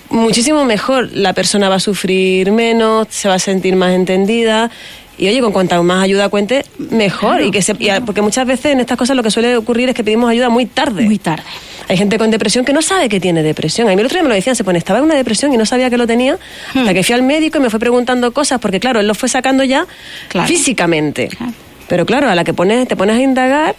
muchísimo 0.09 0.65
mejor. 0.65 1.09
La 1.13 1.33
persona 1.33 1.69
va 1.69 1.75
a 1.75 1.79
sufrir 1.79 2.51
menos, 2.51 3.07
se 3.09 3.27
va 3.29 3.35
a 3.35 3.39
sentir 3.39 3.75
más 3.75 3.93
entendida. 3.93 4.69
Y 5.17 5.27
oye, 5.29 5.39
con 5.41 5.51
cuanta 5.53 5.81
más 5.81 6.03
ayuda 6.03 6.27
cuente, 6.29 6.65
mejor. 6.77 7.41
y 7.41 7.51
que 7.51 7.61
se, 7.61 7.73
y 7.79 7.87
porque 8.05 8.21
muchas 8.21 8.45
veces 8.45 8.73
en 8.73 8.79
estas 8.81 8.97
cosas 8.97 9.15
lo 9.15 9.23
que 9.23 9.31
suele 9.31 9.55
ocurrir 9.55 9.89
es 9.89 9.95
que 9.95 10.03
pedimos 10.03 10.29
ayuda 10.29 10.49
muy 10.49 10.65
tarde. 10.65 11.03
Muy 11.03 11.17
tarde. 11.19 11.43
Hay 11.87 11.97
gente 11.97 12.17
con 12.17 12.31
depresión 12.31 12.65
que 12.65 12.73
no 12.73 12.81
sabe 12.81 13.07
que 13.09 13.19
tiene 13.19 13.43
depresión. 13.43 13.87
A 13.87 13.91
mí 13.95 13.99
el 13.99 14.05
otro 14.07 14.15
día 14.17 14.23
me 14.23 14.29
lo 14.29 14.35
decían, 14.35 14.55
se 14.55 14.63
pone, 14.63 14.77
estaba 14.79 14.99
en 14.99 15.05
una 15.05 15.15
depresión 15.15 15.53
y 15.53 15.57
no 15.57 15.65
sabía 15.65 15.89
que 15.89 15.97
lo 15.97 16.07
tenía, 16.07 16.37
Hmm. 16.73 16.79
hasta 16.79 16.93
que 16.93 17.03
fui 17.03 17.13
al 17.15 17.21
médico 17.21 17.59
y 17.59 17.61
me 17.61 17.69
fue 17.69 17.79
preguntando 17.79 18.31
cosas, 18.33 18.59
porque 18.59 18.79
claro, 18.79 18.99
él 18.99 19.07
lo 19.07 19.13
fue 19.15 19.29
sacando 19.29 19.63
ya 19.63 19.85
Claro. 20.29 20.47
físicamente. 20.47 21.29
Pero 21.87 22.05
claro, 22.05 22.29
a 22.29 22.35
la 22.35 22.43
que 22.43 22.53
pones, 22.53 22.87
te 22.87 22.95
pones 22.95 23.15
a 23.17 23.21
indagar, 23.21 23.75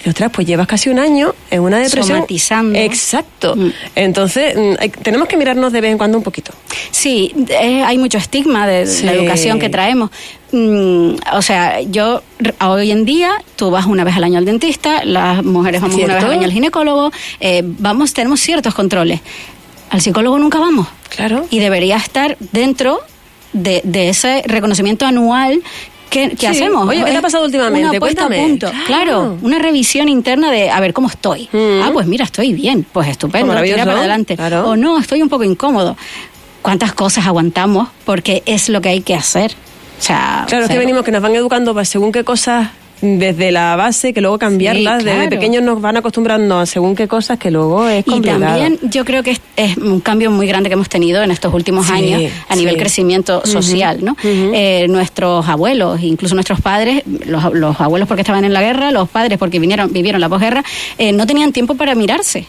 dices, 0.00 0.08
ostras, 0.08 0.30
pues 0.34 0.46
llevas 0.46 0.66
casi 0.66 0.88
un 0.90 0.98
año 0.98 1.34
en 1.50 1.60
una 1.60 1.78
depresión. 1.78 2.18
Somatizando. 2.18 2.78
Exacto. 2.78 3.54
Mm. 3.56 3.70
Entonces, 3.94 4.56
mm, 4.56 4.74
hay- 4.80 4.88
tenemos 4.90 5.28
que 5.28 5.36
mirarnos 5.36 5.72
de 5.72 5.80
vez 5.80 5.92
en 5.92 5.98
cuando 5.98 6.18
un 6.18 6.24
poquito. 6.24 6.52
Sí, 6.90 7.32
eh, 7.48 7.82
hay 7.84 7.98
mucho 7.98 8.18
estigma 8.18 8.66
de 8.66 8.86
Sí. 8.86 9.04
la 9.04 9.12
educación 9.12 9.58
que 9.58 9.68
traemos. 9.68 10.10
Mm, 10.52 11.12
o 11.34 11.42
sea, 11.42 11.80
yo 11.82 12.22
hoy 12.60 12.90
en 12.90 13.04
día 13.04 13.32
tú 13.56 13.70
vas 13.70 13.86
una 13.86 14.02
vez 14.04 14.16
al 14.16 14.24
año 14.24 14.38
al 14.38 14.44
dentista, 14.44 15.04
las 15.04 15.44
mujeres 15.44 15.80
vamos 15.80 15.96
una 15.96 16.14
vez 16.14 16.24
al 16.24 16.30
año 16.32 16.44
al 16.44 16.52
ginecólogo, 16.52 17.12
eh, 17.38 17.62
vamos, 17.64 18.12
tenemos 18.12 18.40
ciertos 18.40 18.74
controles. 18.74 19.20
Al 19.90 20.00
psicólogo 20.00 20.38
nunca 20.38 20.58
vamos. 20.58 20.86
Claro. 21.08 21.46
Y 21.50 21.58
debería 21.58 21.96
estar 21.96 22.36
dentro 22.52 23.00
de, 23.52 23.80
de 23.84 24.08
ese 24.08 24.42
reconocimiento 24.46 25.04
anual 25.06 25.60
que 26.10 26.36
Sí. 26.36 26.46
hacemos. 26.46 26.86
Oye, 26.88 27.02
¿qué 27.04 27.10
te 27.12 27.16
ha 27.16 27.22
pasado 27.22 27.44
últimamente? 27.46 27.88
Una 27.88 27.98
puesta 27.98 28.26
a 28.26 28.28
punto. 28.28 28.70
Claro. 28.70 28.84
Claro. 28.86 29.38
una 29.42 29.58
revisión 29.58 30.08
interna 30.08 30.50
de 30.50 30.68
a 30.70 30.78
ver 30.80 30.92
cómo 30.92 31.08
estoy. 31.08 31.48
Mm. 31.52 31.82
Ah, 31.82 31.90
pues 31.92 32.06
mira, 32.06 32.24
estoy 32.26 32.52
bien. 32.52 32.84
Pues 32.92 33.08
estupendo, 33.08 33.54
tira 33.62 33.84
para 33.86 33.98
adelante. 33.98 34.36
Claro. 34.36 34.68
O 34.68 34.76
no, 34.76 34.98
estoy 34.98 35.22
un 35.22 35.28
poco 35.30 35.44
incómodo. 35.44 35.96
¿Cuántas 36.62 36.92
cosas 36.92 37.26
aguantamos? 37.26 37.88
Porque 38.04 38.42
es 38.44 38.68
lo 38.68 38.80
que 38.82 38.90
hay 38.90 39.00
que 39.00 39.14
hacer. 39.14 39.52
O 39.98 40.02
sea, 40.02 40.44
Claro, 40.48 40.64
es 40.64 40.70
que 40.70 40.78
venimos 40.78 41.04
que 41.04 41.10
nos 41.12 41.22
van 41.22 41.34
educando 41.34 41.72
para 41.72 41.84
según 41.84 42.10
qué 42.12 42.24
cosas 42.24 42.68
desde 43.02 43.50
la 43.52 43.76
base, 43.76 44.12
que 44.12 44.20
luego 44.20 44.38
cambiarlas. 44.38 44.98
Desde 45.04 45.16
claro. 45.16 45.30
pequeños 45.30 45.62
nos 45.62 45.80
van 45.80 45.96
acostumbrando 45.96 46.58
a 46.58 46.66
según 46.66 46.94
qué 46.94 47.08
cosas 47.08 47.38
que 47.38 47.50
luego 47.50 47.88
es 47.88 48.06
Y 48.06 48.10
complicado. 48.10 48.40
también 48.40 48.78
yo 48.82 49.04
creo 49.04 49.22
que 49.22 49.30
es, 49.32 49.40
es 49.56 49.76
un 49.76 50.00
cambio 50.00 50.30
muy 50.30 50.46
grande 50.46 50.68
que 50.68 50.74
hemos 50.74 50.88
tenido 50.88 51.22
en 51.22 51.30
estos 51.30 51.52
últimos 51.54 51.86
Sí, 51.86 51.92
años 51.92 52.32
a 52.48 52.56
nivel 52.56 52.74
sí. 52.74 52.80
crecimiento 52.80 53.44
social, 53.46 54.04
¿no? 54.04 54.16
Eh, 54.22 54.86
nuestros 54.88 55.48
abuelos, 55.48 56.00
incluso 56.02 56.34
nuestros 56.34 56.60
padres, 56.60 57.02
los, 57.26 57.52
los 57.54 57.80
abuelos 57.80 58.06
porque 58.06 58.22
estaban 58.22 58.44
en 58.44 58.52
la 58.52 58.60
guerra, 58.60 58.90
los 58.90 59.08
padres 59.08 59.38
porque 59.38 59.58
vinieron, 59.58 59.92
vivieron 59.92 60.20
la 60.20 60.28
posguerra, 60.28 60.62
eh, 60.98 61.12
no 61.12 61.26
tenían 61.26 61.52
tiempo 61.52 61.74
para 61.74 61.94
mirarse. 61.94 62.46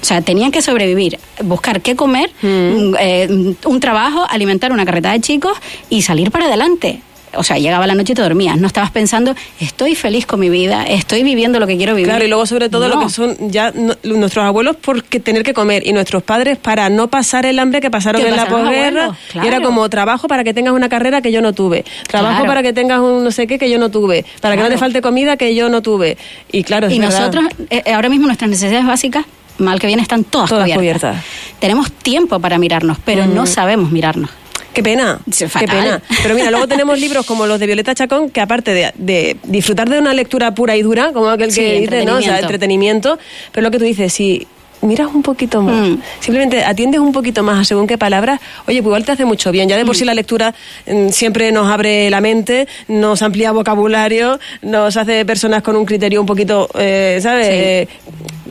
O 0.00 0.04
sea, 0.04 0.22
tenían 0.22 0.50
que 0.50 0.62
sobrevivir, 0.62 1.18
buscar 1.44 1.82
qué 1.82 1.94
comer, 1.94 2.30
un, 2.42 2.96
eh, 2.98 3.54
un 3.66 3.80
trabajo, 3.80 4.24
alimentar 4.30 4.72
una 4.72 4.86
carreta 4.86 5.12
de 5.12 5.20
chicos 5.20 5.52
y 5.90 6.00
salir 6.00 6.30
para 6.30 6.46
adelante. 6.46 7.02
O 7.36 7.44
sea, 7.44 7.58
llegaba 7.58 7.86
la 7.86 7.94
noche 7.94 8.12
y 8.12 8.16
te 8.16 8.22
dormías. 8.22 8.58
No 8.58 8.66
estabas 8.66 8.90
pensando, 8.90 9.34
estoy 9.60 9.94
feliz 9.94 10.26
con 10.26 10.40
mi 10.40 10.48
vida, 10.50 10.84
estoy 10.84 11.22
viviendo 11.22 11.60
lo 11.60 11.66
que 11.66 11.76
quiero 11.76 11.94
vivir. 11.94 12.08
Claro, 12.08 12.24
y 12.24 12.28
luego 12.28 12.44
sobre 12.46 12.68
todo 12.68 12.88
lo 12.88 12.98
que 13.00 13.08
son 13.08 13.36
ya 13.50 13.70
no- 13.74 13.94
nuestros 14.02 14.44
abuelos 14.44 14.76
porque 14.80 15.20
tener 15.20 15.42
que 15.44 15.54
comer 15.54 15.86
y 15.86 15.92
nuestros 15.92 16.22
padres 16.22 16.58
para 16.58 16.88
no 16.90 17.08
pasar 17.08 17.46
el 17.46 17.58
hambre 17.58 17.80
que 17.80 17.90
pasaron 17.90 18.20
en 18.26 18.34
la 18.36 18.46
posguerra. 18.46 19.16
Y 19.42 19.46
era 19.46 19.60
como 19.60 19.88
trabajo 19.88 20.26
para 20.28 20.42
que 20.44 20.52
tengas 20.54 20.74
una 20.74 20.88
carrera 20.88 21.20
que 21.22 21.30
yo 21.32 21.40
no 21.40 21.52
tuve, 21.52 21.84
trabajo 22.08 22.34
Claro. 22.38 22.46
para 22.48 22.62
que 22.62 22.72
tengas 22.72 23.00
un 23.00 23.22
no 23.24 23.30
sé 23.30 23.46
qué 23.46 23.58
que 23.58 23.70
yo 23.70 23.78
no 23.78 23.90
tuve, 23.90 24.24
para 24.40 24.56
que 24.56 24.62
no 24.62 24.68
te 24.68 24.78
falte 24.78 25.00
comida 25.00 25.36
que 25.36 25.54
yo 25.54 25.68
no 25.68 25.82
tuve. 25.82 26.16
Y 26.50 26.64
claro, 26.64 26.88
es 26.88 26.92
Y 26.94 26.98
verdad. 26.98 27.18
nosotros, 27.18 27.44
eh, 27.70 27.82
eh, 27.84 27.92
ahora 27.92 28.08
mismo 28.08 28.26
nuestras 28.26 28.50
necesidades 28.50 28.86
básicas, 28.86 29.24
mal 29.58 29.78
que 29.78 29.86
bien, 29.86 30.00
están 30.00 30.24
todas, 30.24 30.48
Todas 30.48 30.64
cubiertas. 30.64 31.00
cubiertas. 31.12 31.24
Tenemos 31.60 31.92
tiempo 31.92 32.40
para 32.40 32.58
mirarnos, 32.58 32.98
pero 33.04 33.26
no 33.26 33.46
sabemos 33.46 33.90
mirarnos. 33.92 34.30
Qué 34.72 34.82
pena, 34.82 35.18
Sí, 35.30 35.46
qué 35.58 35.66
pena. 35.66 36.00
Pero 36.22 36.34
mira, 36.34 36.50
luego 36.50 36.68
tenemos 36.68 36.98
libros 36.98 37.26
como 37.26 37.46
los 37.46 37.58
de 37.58 37.66
Violeta 37.66 37.94
Chacón, 37.94 38.30
que 38.30 38.40
aparte 38.40 38.72
de, 38.72 38.92
de 38.96 39.36
disfrutar 39.44 39.88
de 39.88 39.98
una 39.98 40.14
lectura 40.14 40.54
pura 40.54 40.76
y 40.76 40.82
dura, 40.82 41.12
como 41.12 41.28
aquel 41.28 41.50
Sí, 41.50 41.60
que 41.60 41.80
dice, 41.80 42.04
¿no? 42.04 42.16
O 42.18 42.22
sea, 42.22 42.38
entretenimiento. 42.38 43.14
entretenimiento, 43.14 43.18
pero 43.52 43.62
lo 43.64 43.70
que 43.72 43.78
tú 43.78 43.84
dices, 43.84 44.12
si 44.12 44.46
miras 44.82 45.08
un 45.14 45.22
poquito 45.22 45.62
más, 45.62 45.88
Mm. 45.88 45.98
simplemente 46.20 46.64
atiendes 46.64 47.00
un 47.00 47.12
poquito 47.12 47.42
más 47.42 47.60
a 47.60 47.64
según 47.64 47.86
qué 47.86 47.98
palabras, 47.98 48.40
oye, 48.66 48.78
pues 48.82 48.86
igual 48.86 49.04
te 49.04 49.12
hace 49.12 49.24
mucho 49.24 49.50
bien. 49.52 49.68
Ya 49.68 49.76
de 49.76 49.84
por 49.84 49.94
Mm. 49.94 49.98
sí 49.98 50.04
la 50.04 50.14
lectura 50.14 50.54
mm, 50.86 51.08
siempre 51.10 51.52
nos 51.52 51.68
abre 51.70 52.08
la 52.10 52.20
mente, 52.20 52.66
nos 52.88 53.22
amplía 53.22 53.52
vocabulario, 53.52 54.38
nos 54.62 54.96
hace 54.96 55.24
personas 55.24 55.62
con 55.62 55.76
un 55.76 55.84
criterio 55.84 56.20
un 56.20 56.26
poquito, 56.26 56.68
eh, 56.78 57.18
¿sabes? 57.22 57.46
Sí. 57.46 57.52
Eh, 57.54 57.88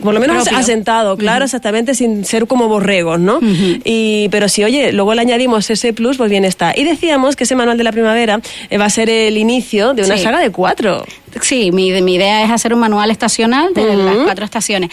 por 0.02 0.14
lo 0.14 0.20
menos 0.20 0.44
Propio. 0.44 0.58
asentado, 0.58 1.16
claro, 1.18 1.44
exactamente, 1.44 1.94
sin 1.94 2.24
ser 2.24 2.46
como 2.46 2.68
borregos, 2.68 3.20
¿no? 3.20 3.38
y, 3.84 4.28
pero 4.30 4.48
si, 4.48 4.64
oye, 4.64 4.92
luego 4.92 5.14
le 5.14 5.20
añadimos 5.20 5.68
ese 5.68 5.92
plus, 5.92 6.16
pues 6.16 6.30
bien 6.30 6.46
está. 6.46 6.72
Y 6.74 6.84
decíamos 6.84 7.36
que 7.36 7.44
ese 7.44 7.54
manual 7.54 7.76
de 7.76 7.84
la 7.84 7.92
primavera 7.92 8.40
eh, 8.70 8.78
va 8.78 8.86
a 8.86 8.90
ser 8.90 9.10
el 9.10 9.36
inicio 9.36 9.92
de 9.92 10.02
una 10.04 10.16
Sí. 10.16 10.22
saga 10.22 10.38
de 10.40 10.50
cuatro. 10.50 11.04
Sí, 11.40 11.72
mi, 11.72 12.00
mi 12.02 12.14
idea 12.14 12.44
es 12.44 12.50
hacer 12.50 12.74
un 12.74 12.80
manual 12.80 13.10
estacional 13.10 13.72
de 13.74 13.96
las 13.96 14.16
cuatro 14.24 14.44
estaciones. 14.44 14.90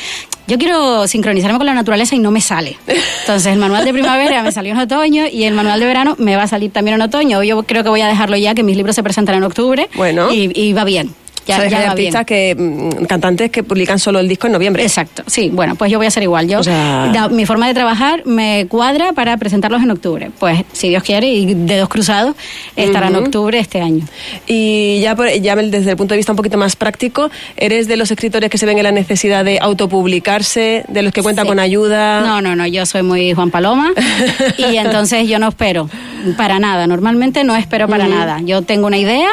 Yo 0.48 0.58
quiero 0.58 1.08
sincronizarme 1.08 1.58
con 1.58 1.66
la 1.66 1.74
naturaleza 1.74 2.16
y 2.16 2.20
no 2.20 2.32
me 2.32 2.40
sale. 2.42 2.78
Entonces, 3.22 3.52
el 3.52 3.60
manual 3.60 3.84
de 3.84 3.92
primavera 3.92 4.44
me 4.44 4.52
salió 4.52 4.72
en 4.72 4.78
otoño 4.80 5.26
y 5.32 5.44
el 5.44 5.54
manual 5.54 5.80
de 5.80 5.86
verano 5.86 6.16
me 6.20 6.36
va 6.36 6.44
a 6.44 6.48
salir 6.48 6.72
también 6.72 6.96
en 6.96 7.02
otoño. 7.02 7.44
Yo 7.44 7.64
creo 7.64 7.84
que 7.84 7.90
voy 7.90 8.02
a 8.02 8.08
dejarlo 8.08 8.38
ya, 8.38 8.56
que 8.56 8.64
mis 8.64 8.78
libros 8.78 8.96
se 8.96 9.04
presentan 9.04 9.36
en 9.36 9.44
octubre. 9.44 9.90
Bueno. 9.96 10.32
Y, 10.32 10.52
y 10.54 10.74
va 10.74 10.86
bien. 10.86 11.14
Ya, 11.48 11.56
sea, 11.58 11.68
ya 11.70 11.78
hay 11.78 11.82
bien. 11.84 11.90
artistas 11.92 12.26
que, 12.26 12.56
mm, 12.58 13.06
cantantes 13.06 13.50
que 13.52 13.64
publican 13.64 14.00
solo 14.00 14.20
el 14.20 14.28
disco 14.28 14.48
en 14.48 14.54
noviembre. 14.54 14.84
Exacto, 14.84 15.24
sí, 15.28 15.50
bueno, 15.52 15.76
pues 15.76 15.92
yo 15.92 15.98
voy 15.98 16.08
a 16.08 16.12
ser 16.12 16.24
igual. 16.24 16.48
Yo, 16.48 16.60
O 16.60 16.64
sea- 16.64 17.10
da- 17.14 17.30
mi 17.30 17.46
forma 17.46 17.68
de 17.68 17.74
trabajar 17.74 18.26
me 18.26 18.68
cuadra 18.70 19.14
para 19.14 19.38
presentarlos 19.38 19.82
en 19.82 19.92
octubre. 19.92 20.30
Pues, 20.40 20.64
si 20.74 20.90
Dios 20.90 21.04
quiere, 21.04 21.28
y 21.28 21.54
dedos 21.54 21.90
cruzados, 21.90 22.36
estará 22.76 23.08
en 23.08 23.16
octubre 23.16 23.58
este 23.60 23.82
año. 23.82 24.06
Y 24.48 25.00
ya, 25.02 25.16
por- 25.16 25.32
ya 25.42 25.56
desde 25.56 25.92
el 25.92 25.98
punto 25.98 26.14
de 26.14 26.18
vista 26.18 26.32
un 26.34 26.36
poquito 26.38 26.58
más 26.58 26.76
práctico, 26.76 27.30
¿eres 27.56 27.88
de 27.88 27.98
los 27.98 28.12
escritores 28.12 28.50
que 28.50 28.58
se 28.58 28.66
ven 28.66 28.78
en 28.78 28.84
la 28.84 28.92
necesidad 28.92 29.46
de 29.46 29.60
autopublicarse, 29.62 30.84
de 30.88 31.02
los 31.02 31.14
que 31.14 31.22
cuentan 31.24 31.46
Sí. 31.46 31.50
con 31.50 31.60
ayuda? 31.60 32.22
No, 32.22 32.42
no, 32.42 32.56
no, 32.56 32.68
yo 32.68 32.86
soy 32.86 33.04
muy 33.04 33.34
Juan 33.34 33.52
Paloma 33.52 33.92
y 34.58 34.78
entonces 34.78 35.28
yo 35.28 35.40
no 35.40 35.48
espero 35.50 35.90
para 36.38 36.60
nada. 36.60 36.88
Normalmente 36.88 37.44
no 37.44 37.56
espero 37.56 37.88
para 37.88 38.08
nada. 38.08 38.42
Yo 38.44 38.62
tengo 38.64 38.88
una 38.88 38.98
idea, 38.98 39.30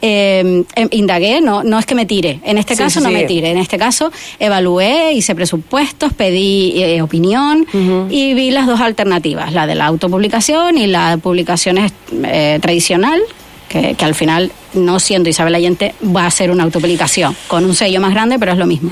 eh, 0.00 0.64
indagué, 0.90 1.40
no, 1.40 1.62
no 1.64 1.78
es 1.78 1.86
que 1.86 1.94
me 1.94 2.06
tire. 2.06 2.40
En 2.44 2.58
este 2.58 2.74
Sí, 2.76 2.82
caso 2.82 3.00
sí, 3.00 3.04
no 3.04 3.10
sí. 3.10 3.14
me 3.14 3.24
tire. 3.24 3.50
En 3.50 3.58
este 3.58 3.78
caso 3.78 4.10
evalué, 4.38 5.12
hice 5.12 5.34
presupuestos, 5.34 6.12
pedí 6.12 6.82
eh, 6.82 7.02
opinión 7.02 7.66
y 8.10 8.34
vi 8.34 8.50
las 8.50 8.66
dos 8.66 8.80
alternativas, 8.80 9.52
la 9.52 9.66
de 9.66 9.74
la 9.74 9.86
autopublicación 9.86 10.78
y 10.78 10.86
la 10.86 11.18
publicación 11.22 11.78
eh, 12.24 12.58
tradicional. 12.60 13.20
Que, 13.68 13.94
que 13.96 14.04
al 14.06 14.14
final, 14.14 14.50
no 14.74 15.00
siendo 15.00 15.28
Isabel 15.28 15.54
Allende, 15.54 15.94
va 16.14 16.26
a 16.26 16.30
ser 16.30 16.50
una 16.50 16.64
autopublicación 16.64 17.36
con 17.48 17.64
un 17.64 17.74
sello 17.74 18.00
más 18.00 18.12
grande, 18.12 18.38
pero 18.38 18.52
es 18.52 18.58
lo 18.58 18.66
mismo. 18.66 18.90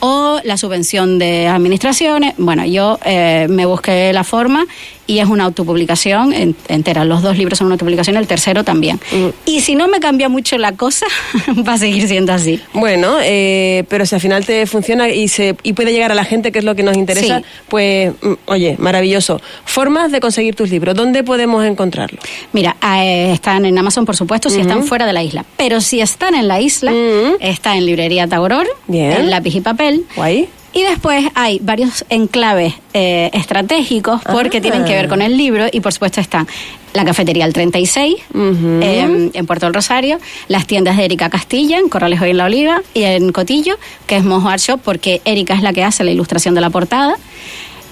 O 0.00 0.40
la 0.44 0.56
subvención 0.56 1.18
de 1.18 1.48
administraciones. 1.48 2.34
Bueno, 2.38 2.64
yo 2.64 2.98
eh, 3.04 3.46
me 3.50 3.66
busqué 3.66 4.12
la 4.12 4.24
forma 4.24 4.66
y 5.06 5.20
es 5.20 5.26
una 5.26 5.44
autopublicación 5.44 6.32
en- 6.34 6.54
entera. 6.68 7.04
Los 7.04 7.22
dos 7.22 7.38
libros 7.38 7.58
son 7.58 7.66
una 7.66 7.74
autopublicación, 7.74 8.16
el 8.16 8.26
tercero 8.26 8.62
también. 8.64 9.00
Y 9.46 9.60
si 9.60 9.74
no 9.74 9.88
me 9.88 10.00
cambia 10.00 10.28
mucho 10.28 10.58
la 10.58 10.72
cosa, 10.72 11.06
va 11.66 11.74
a 11.74 11.78
seguir 11.78 12.06
siendo 12.08 12.32
así. 12.32 12.60
Bueno, 12.74 13.16
eh, 13.22 13.84
pero 13.88 14.04
si 14.06 14.14
al 14.14 14.20
final 14.20 14.44
te 14.44 14.66
funciona 14.66 15.08
y, 15.08 15.28
se, 15.28 15.56
y 15.62 15.72
puede 15.72 15.92
llegar 15.92 16.12
a 16.12 16.14
la 16.14 16.24
gente, 16.24 16.52
que 16.52 16.58
es 16.58 16.64
lo 16.64 16.74
que 16.74 16.82
nos 16.82 16.96
interesa, 16.96 17.38
Sí. 17.38 17.44
pues, 17.68 18.12
mm, 18.22 18.32
oye, 18.46 18.76
maravilloso. 18.78 19.40
Formas 19.64 20.12
de 20.12 20.20
conseguir 20.20 20.54
tus 20.54 20.68
libros, 20.70 20.94
¿dónde 20.94 21.22
podemos 21.24 21.64
encontrarlos? 21.64 22.22
Mira, 22.52 22.76
eh, 22.96 23.30
están 23.32 23.64
en 23.64 23.78
Amazon, 23.78 24.04
por 24.04 24.14
supuesto, 24.16 24.50
si 24.50 24.60
están 24.60 24.84
fuera 24.84 25.06
de 25.06 25.12
la 25.14 25.17
isla. 25.22 25.44
Pero 25.56 25.80
si 25.80 26.00
están 26.00 26.34
en 26.34 26.48
la 26.48 26.60
isla, 26.60 26.92
está 27.40 27.76
en 27.76 27.86
Librería 27.86 28.26
Tauror, 28.26 28.66
Bien. 28.86 29.12
en 29.12 29.30
Lápiz 29.30 29.54
y 29.54 29.60
Papel. 29.60 30.04
Guay. 30.16 30.48
Y 30.74 30.82
después 30.82 31.24
hay 31.34 31.58
varios 31.62 32.04
enclaves 32.10 32.74
eh, 32.92 33.30
estratégicos 33.32 34.20
porque 34.30 34.58
Ah. 34.58 34.60
tienen 34.60 34.84
que 34.84 34.92
ver 34.92 35.08
con 35.08 35.22
el 35.22 35.36
libro 35.36 35.66
y 35.72 35.80
por 35.80 35.92
supuesto 35.94 36.20
están 36.20 36.46
la 36.92 37.04
cafetería 37.06 37.46
El 37.46 37.52
36 37.54 38.16
Ujú. 38.34 38.80
eh, 38.82 39.30
en 39.32 39.46
Puerto 39.46 39.64
del 39.66 39.74
Rosario, 39.74 40.18
las 40.46 40.66
tiendas 40.66 40.96
de 40.98 41.06
Erika 41.06 41.30
Castilla 41.30 41.78
en 41.78 41.88
Corrales 41.88 42.20
Hoy 42.20 42.30
en 42.30 42.36
la 42.36 42.44
Oliva 42.44 42.82
y 42.92 43.02
en 43.04 43.32
Cotillo, 43.32 43.78
que 44.06 44.18
es 44.18 44.24
Mojo 44.24 44.48
Art 44.48 44.60
Shop 44.60 44.78
porque 44.84 45.22
Erika 45.24 45.54
es 45.54 45.62
la 45.62 45.72
que 45.72 45.82
hace 45.84 46.04
la 46.04 46.10
ilustración 46.10 46.54
de 46.54 46.60
la 46.60 46.70
portada. 46.70 47.14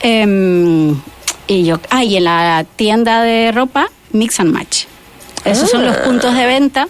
Eh, 0.02 0.92
y 1.48 1.64
yo, 1.64 1.80
ah, 1.90 2.04
y 2.04 2.16
en 2.16 2.24
la 2.24 2.66
tienda 2.76 3.22
de 3.22 3.52
ropa 3.52 3.88
Mix 4.12 4.38
and 4.40 4.52
Match. 4.52 4.84
Esos 5.44 5.70
son 5.70 5.84
los 5.84 5.96
Ah. 5.96 6.02
puntos 6.04 6.34
de 6.34 6.44
venta 6.44 6.88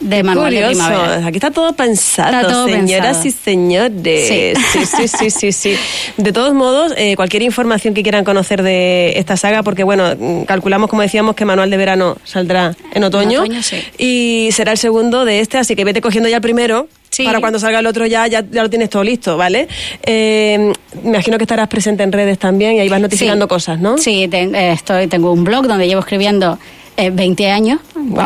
de 0.00 0.22
Manual 0.22 0.52
de 0.52 0.60
Curioso. 0.62 0.86
Primavera. 0.86 1.26
Aquí 1.26 1.36
está 1.38 1.50
todo 1.50 1.72
pensado, 1.74 2.36
Está 2.36 2.48
todo 2.52 2.66
señoras 2.68 3.18
pensado. 3.18 3.28
y 3.28 3.30
señores. 3.30 4.28
Sí. 4.28 4.84
Sí, 4.84 4.86
sí, 4.86 5.08
sí, 5.08 5.30
sí, 5.30 5.52
sí. 5.52 5.76
De 6.16 6.32
todos 6.32 6.52
modos, 6.54 6.92
eh, 6.96 7.16
cualquier 7.16 7.42
información 7.42 7.94
que 7.94 8.02
quieran 8.02 8.24
conocer 8.24 8.62
de 8.62 9.18
esta 9.18 9.36
saga, 9.36 9.62
porque 9.62 9.84
bueno, 9.84 10.14
mm, 10.18 10.42
calculamos, 10.44 10.90
como 10.90 11.02
decíamos, 11.02 11.34
que 11.34 11.44
Manual 11.44 11.70
de 11.70 11.76
Verano 11.76 12.16
saldrá 12.24 12.74
en 12.92 13.04
otoño, 13.04 13.40
otoño, 13.42 13.62
sí. 13.62 13.76
y 13.98 14.48
será 14.52 14.72
el 14.72 14.78
segundo 14.78 15.24
de 15.24 15.40
este, 15.40 15.58
así 15.58 15.74
que 15.76 15.84
vete 15.84 16.00
cogiendo 16.00 16.28
ya 16.28 16.36
el 16.36 16.42
primero. 16.42 16.88
Sí. 17.10 17.22
Para 17.24 17.38
cuando 17.38 17.60
salga 17.60 17.78
el 17.78 17.86
otro 17.86 18.06
ya, 18.06 18.26
ya, 18.26 18.42
ya 18.50 18.62
lo 18.64 18.68
tienes 18.68 18.90
todo 18.90 19.04
listo, 19.04 19.36
¿vale? 19.36 19.68
Eh, 20.02 20.72
me 21.04 21.10
imagino 21.10 21.38
que 21.38 21.44
estarás 21.44 21.68
presente 21.68 22.02
en 22.02 22.10
redes 22.10 22.40
también 22.40 22.74
y 22.74 22.80
ahí 22.80 22.88
vas 22.88 23.00
notificando 23.00 23.46
cosas, 23.46 23.78
¿no? 23.78 23.96
Sí, 23.98 24.26
ten- 24.28 24.52
eh, 24.56 24.72
estoy, 24.72 25.06
tengo 25.06 25.30
un 25.32 25.44
blog 25.44 25.68
donde 25.68 25.86
llevo 25.86 26.00
escribiendo 26.00 26.58
eh, 26.96 27.10
20 27.10 27.50
años, 27.50 27.80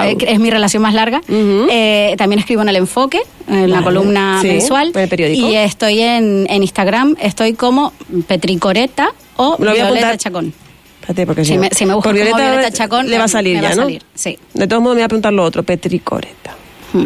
eh, 0.04 0.16
es 0.26 0.38
mi 0.40 0.50
relación 0.50 0.82
más 0.82 0.94
larga. 0.94 1.20
Eh, 1.28 2.14
también 2.18 2.38
escribo 2.40 2.62
en 2.62 2.68
El 2.68 2.76
Enfoque, 2.76 3.20
en 3.48 3.70
la 3.70 3.80
Vale, 3.80 3.84
columna 3.84 4.38
sí, 4.42 4.48
mensual. 4.48 4.92
en 4.94 5.00
el 5.00 5.08
periódico. 5.08 5.48
Y 5.48 5.56
estoy 5.56 6.00
en, 6.00 6.46
en 6.50 6.62
Instagram, 6.62 7.16
estoy 7.20 7.54
como 7.54 7.92
Petricoreta 8.26 9.08
o 9.36 9.56
lo 9.58 9.70
voy 9.70 9.80
a 9.80 9.84
Violeta. 9.84 10.16
Chacón. 10.16 10.52
Espérate, 11.00 11.26
porque 11.26 11.44
Si 11.44 11.56
me- 11.56 11.70
si 11.70 11.86
me 11.86 11.94
como 11.94 12.12
Violeta 12.12 12.70
Chacón, 12.70 13.08
le 13.08 13.16
va 13.18 13.24
a 13.24 13.28
salir 13.28 13.56
me 13.56 13.62
va 13.62 13.68
ya, 13.68 13.72
a 13.72 13.76
¿no? 13.76 13.82
salir, 13.84 14.02
sí. 14.14 14.38
De 14.54 14.66
todos 14.66 14.82
modos, 14.82 14.96
me 14.96 15.00
voy 15.00 15.04
a 15.04 15.08
preguntar 15.08 15.32
lo 15.32 15.44
otro, 15.44 15.62
Petricoreta. 15.62 16.54
Mm. 16.92 17.04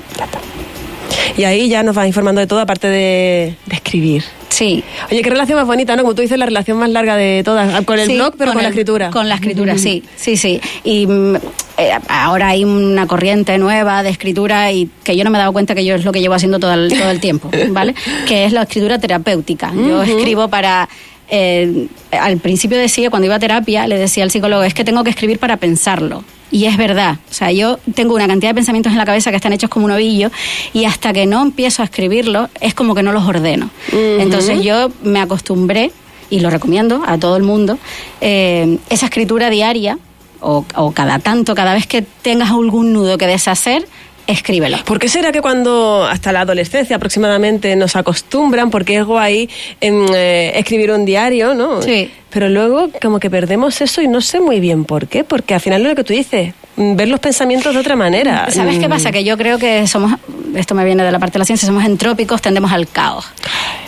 Y 1.36 1.44
ahí 1.44 1.68
ya 1.68 1.82
nos 1.82 1.96
va 1.96 2.06
informando 2.06 2.40
de 2.40 2.46
todo, 2.46 2.60
aparte 2.60 2.88
de, 2.88 3.54
de 3.66 3.74
escribir. 3.74 4.22
Sí. 4.48 4.84
Oye, 5.10 5.22
qué 5.22 5.30
relación 5.30 5.58
más 5.58 5.66
bonita, 5.66 5.96
¿no? 5.96 6.02
Como 6.02 6.14
tú 6.14 6.20
dices, 6.22 6.38
la 6.38 6.44
relación 6.46 6.76
más 6.78 6.90
larga 6.90 7.16
de 7.16 7.42
todas. 7.44 7.84
Con 7.84 7.98
el 7.98 8.06
Sí, 8.06 8.16
blog, 8.16 8.34
pero 8.36 8.52
con, 8.52 8.62
la 8.62 8.68
el- 8.68 8.72
escritura. 8.74 9.10
Con 9.10 9.28
la 9.28 9.36
escritura, 9.36 9.78
sí, 9.78 10.02
sí, 10.16 10.36
sí. 10.36 10.60
Y 10.84 11.06
mm, 11.06 11.36
eh, 11.78 11.90
ahora 12.08 12.48
hay 12.48 12.64
una 12.64 13.06
corriente 13.06 13.56
nueva 13.56 14.02
de 14.02 14.10
escritura 14.10 14.70
y 14.70 14.90
que 15.04 15.16
yo 15.16 15.24
no 15.24 15.30
me 15.30 15.38
he 15.38 15.40
dado 15.40 15.52
cuenta 15.54 15.74
que 15.74 15.84
yo 15.84 15.94
es 15.94 16.04
lo 16.04 16.12
que 16.12 16.20
llevo 16.20 16.34
haciendo 16.34 16.58
todo 16.60 16.74
el, 16.74 16.88
todo 16.96 17.10
el 17.10 17.18
tiempo, 17.20 17.50
¿vale? 17.70 17.94
que 18.28 18.44
es 18.44 18.52
la 18.52 18.62
escritura 18.62 18.98
terapéutica. 18.98 19.72
Yo 19.74 20.02
escribo 20.02 20.48
para... 20.48 20.86
eh, 21.30 21.86
al 22.10 22.36
principio 22.36 22.76
decía, 22.76 23.08
cuando 23.08 23.24
iba 23.26 23.36
a 23.36 23.40
terapia, 23.40 23.86
le 23.86 23.96
decía 23.96 24.22
al 24.22 24.30
psicólogo, 24.30 24.62
es 24.64 24.74
que 24.74 24.84
tengo 24.84 25.02
que 25.02 25.10
escribir 25.10 25.38
para 25.38 25.56
pensarlo. 25.56 26.24
Y 26.52 26.66
es 26.66 26.76
verdad. 26.76 27.16
O 27.30 27.34
sea, 27.34 27.50
yo 27.50 27.78
tengo 27.94 28.14
una 28.14 28.28
cantidad 28.28 28.50
de 28.50 28.54
pensamientos 28.54 28.92
en 28.92 28.98
la 28.98 29.06
cabeza 29.06 29.30
que 29.30 29.36
están 29.36 29.54
hechos 29.54 29.70
como 29.70 29.86
un 29.86 29.90
ovillo 29.90 30.30
y 30.72 30.84
hasta 30.84 31.12
que 31.12 31.26
no 31.26 31.42
empiezo 31.42 31.82
a 31.82 31.86
escribirlo 31.86 32.48
es 32.60 32.74
como 32.74 32.94
que 32.94 33.02
no 33.02 33.12
los 33.12 33.26
ordeno. 33.26 33.70
Entonces 33.90 34.62
yo 34.62 34.92
me 35.02 35.20
acostumbré 35.20 35.90
y 36.28 36.40
lo 36.40 36.50
recomiendo 36.50 37.02
a 37.06 37.18
todo 37.18 37.36
el 37.36 37.42
mundo, 37.42 37.78
eh, 38.20 38.78
esa 38.88 39.06
escritura 39.06 39.50
diaria 39.50 39.98
o, 40.40 40.64
o 40.76 40.92
cada 40.92 41.18
tanto, 41.18 41.54
cada 41.54 41.74
vez 41.74 41.86
que 41.86 42.02
tengas 42.02 42.50
algún 42.50 42.92
nudo 42.92 43.18
que 43.18 43.26
deshacer, 43.26 43.86
escríbelo. 44.26 44.78
¿Por 44.84 44.98
qué 44.98 45.08
será 45.08 45.32
que 45.32 45.40
cuando 45.40 46.04
hasta 46.04 46.32
la 46.32 46.40
adolescencia 46.42 46.96
aproximadamente 46.96 47.74
nos 47.76 47.96
acostumbran, 47.96 48.70
porque 48.70 48.96
es 48.98 49.04
guay 49.04 49.48
em, 49.80 50.06
eh, 50.14 50.52
escribir 50.56 50.90
un 50.92 51.04
diario, 51.04 51.54
¿no? 51.54 51.82
Sí. 51.82 52.10
Pero 52.30 52.48
luego 52.48 52.88
como 53.02 53.20
que 53.20 53.28
perdemos 53.28 53.80
eso 53.80 54.00
y 54.00 54.08
no 54.08 54.20
sé 54.22 54.40
muy 54.40 54.58
bien 54.60 54.84
por 54.84 55.06
qué, 55.08 55.22
porque 55.24 55.54
al 55.54 55.60
final 55.60 55.82
es 55.82 55.88
lo 55.88 55.94
que 55.94 56.04
tú 56.04 56.12
dices, 56.14 56.54
mm, 56.76 56.96
ver 56.96 57.08
los 57.08 57.20
pensamientos 57.20 57.74
de 57.74 57.80
otra 57.80 57.94
manera. 57.96 58.46
¿Sabes 58.50 58.78
qué 58.78 58.86
Mm, 58.86 58.90
pasa? 58.90 59.12
Que 59.12 59.22
yo 59.24 59.36
creo 59.36 59.58
que 59.58 59.86
somos, 59.86 60.12
esto 60.54 60.74
me 60.74 60.84
viene 60.84 61.02
de 61.04 61.12
la 61.12 61.18
parte 61.18 61.34
de 61.34 61.40
la 61.40 61.44
ciencia, 61.44 61.66
somos 61.66 61.84
entrópicos, 61.84 62.40
tendemos 62.40 62.72
al 62.72 62.88
caos. 62.88 63.26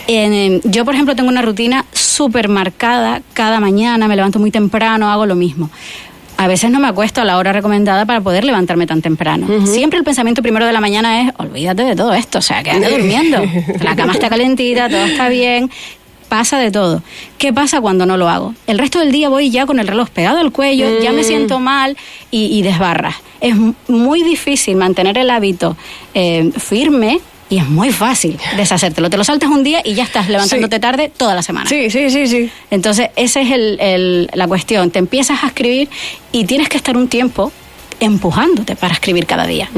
En- 0.07 0.33
en- 0.33 0.61
yo, 0.63 0.85
por 0.85 0.93
ejemplo, 0.93 1.15
tengo 1.15 1.29
una 1.29 1.41
rutina 1.41 1.85
súper 1.91 2.47
marcada, 2.47 3.21
cada 3.33 3.59
mañana 3.59 4.07
me 4.07 4.15
levanto 4.15 4.37
muy 4.37 4.51
temprano, 4.51 5.11
hago 5.11 5.25
lo 5.25 5.33
mismo. 5.35 5.71
A 6.37 6.47
veces 6.47 6.69
no 6.69 6.79
me 6.79 6.87
acuesto 6.87 7.21
a 7.21 7.25
la 7.25 7.37
hora 7.37 7.53
recomendada 7.53 8.05
para 8.05 8.21
poder 8.21 8.43
levantarme 8.43 8.85
tan 8.87 9.01
temprano. 9.01 9.65
Siempre 9.65 9.99
el 9.99 10.05
pensamiento 10.05 10.41
primero 10.41 10.65
de 10.65 10.73
la 10.73 10.81
mañana 10.81 11.21
es, 11.21 11.33
olvídate 11.37 11.83
de 11.83 11.95
todo 11.95 12.13
esto, 12.13 12.39
o 12.39 12.41
sea, 12.41 12.61
quédate 12.61 12.91
durmiendo. 12.91 13.41
La 13.81 13.95
cama 13.95 14.13
está 14.13 14.29
calentita, 14.29 14.89
todo 14.89 15.05
está 15.05 15.29
bien. 15.29 15.71
Pasa 16.27 16.57
de 16.57 16.71
todo. 16.71 17.03
¿Qué 17.37 17.53
pasa 17.53 17.79
cuando 17.79 18.05
no 18.05 18.17
lo 18.17 18.27
hago? 18.27 18.53
El 18.67 18.79
resto 18.79 18.99
del 18.99 19.11
día 19.11 19.29
voy 19.29 19.51
ya 19.51 19.65
con 19.65 19.79
el 19.79 19.87
reloj 19.87 20.09
pegado 20.09 20.39
al 20.39 20.51
cuello, 20.51 20.99
ya 20.99 21.11
me 21.11 21.23
siento 21.23 21.59
mal 21.59 21.95
y, 22.31 22.47
y 22.47 22.63
desbarras. 22.63 23.15
Es 23.41 23.55
muy 23.87 24.23
difícil 24.23 24.75
mantener 24.75 25.17
el 25.17 25.29
hábito 25.29 25.77
eh, 26.13 26.51
firme 26.57 27.19
y 27.49 27.57
es 27.59 27.67
muy 27.69 27.91
fácil 27.91 28.37
deshacértelo. 28.57 29.09
Te 29.09 29.17
lo 29.17 29.23
saltas 29.23 29.49
un 29.49 29.63
día 29.63 29.81
y 29.83 29.93
ya 29.93 30.03
estás 30.03 30.29
levantándote 30.29 30.77
Sí. 30.77 30.79
tarde 30.81 31.11
toda 31.15 31.35
la 31.35 31.41
semana. 31.43 31.69
Sí, 31.69 31.89
sí, 31.89 32.09
sí, 32.09 32.27
sí. 32.27 32.49
Entonces, 32.71 33.09
esa 33.15 33.41
es 33.41 33.51
el- 33.51 33.77
el- 33.79 34.29
la 34.33 34.47
cuestión. 34.47 34.89
Te 34.91 34.99
empiezas 34.99 35.43
a 35.43 35.47
escribir 35.47 35.89
y 36.31 36.45
tienes 36.45 36.69
que 36.69 36.77
estar 36.77 36.97
un 36.97 37.07
tiempo 37.07 37.51
empujándote 37.99 38.75
para 38.75 38.93
escribir 38.93 39.25
cada 39.25 39.45
día. 39.47 39.69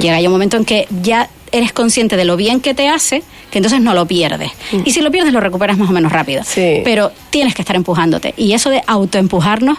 Llega 0.00 0.20
ya 0.20 0.28
un 0.28 0.32
momento 0.32 0.56
en 0.56 0.64
que 0.64 0.86
ya 1.02 1.28
eres 1.50 1.72
consciente 1.72 2.16
de 2.16 2.24
lo 2.24 2.36
bien 2.36 2.60
que 2.60 2.74
te 2.74 2.88
hace, 2.88 3.22
que 3.50 3.58
entonces 3.58 3.80
no 3.80 3.94
lo 3.94 4.06
pierdes. 4.06 4.50
Y 4.84 4.90
si 4.92 5.00
lo 5.00 5.10
pierdes, 5.10 5.32
lo 5.32 5.40
recuperas 5.40 5.78
más 5.78 5.88
o 5.88 5.92
menos 5.92 6.12
rápido. 6.12 6.42
Sí. 6.44 6.80
Pero 6.84 7.10
tienes 7.30 7.54
que 7.54 7.62
estar 7.62 7.74
empujándote. 7.76 8.34
Y 8.36 8.52
eso 8.52 8.70
de 8.70 8.82
autoempujarnos, 8.86 9.78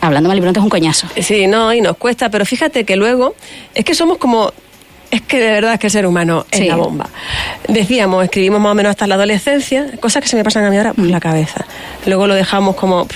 hablando 0.00 0.28
mal 0.28 0.38
y 0.38 0.40
pronto, 0.40 0.60
es 0.60 0.64
un 0.64 0.70
coñazo. 0.70 1.06
Sí, 1.20 1.46
no, 1.46 1.72
y 1.74 1.80
nos 1.80 1.96
cuesta, 1.96 2.30
pero 2.30 2.44
fíjate 2.46 2.84
que 2.84 2.96
luego 2.96 3.34
es 3.74 3.84
que 3.84 3.94
somos 3.94 4.18
como... 4.18 4.52
Es 5.10 5.22
que 5.22 5.38
de 5.40 5.50
verdad 5.50 5.74
es 5.74 5.80
que 5.80 5.88
el 5.88 5.90
ser 5.90 6.06
humano 6.06 6.46
es 6.52 6.58
Sí. 6.60 6.68
la 6.68 6.76
bomba. 6.76 7.08
Decíamos, 7.66 8.22
escribimos 8.24 8.60
más 8.60 8.72
o 8.72 8.74
menos 8.74 8.90
hasta 8.90 9.06
la 9.08 9.16
adolescencia, 9.16 9.86
cosas 10.00 10.22
que 10.22 10.28
se 10.28 10.36
me 10.36 10.44
pasan 10.44 10.64
a 10.64 10.70
mí 10.70 10.76
ahora 10.76 10.92
por 10.94 11.04
Mm. 11.04 11.10
la 11.10 11.18
cabeza. 11.20 11.64
Luego 12.06 12.26
lo 12.28 12.34
dejamos 12.34 12.76
como... 12.76 13.06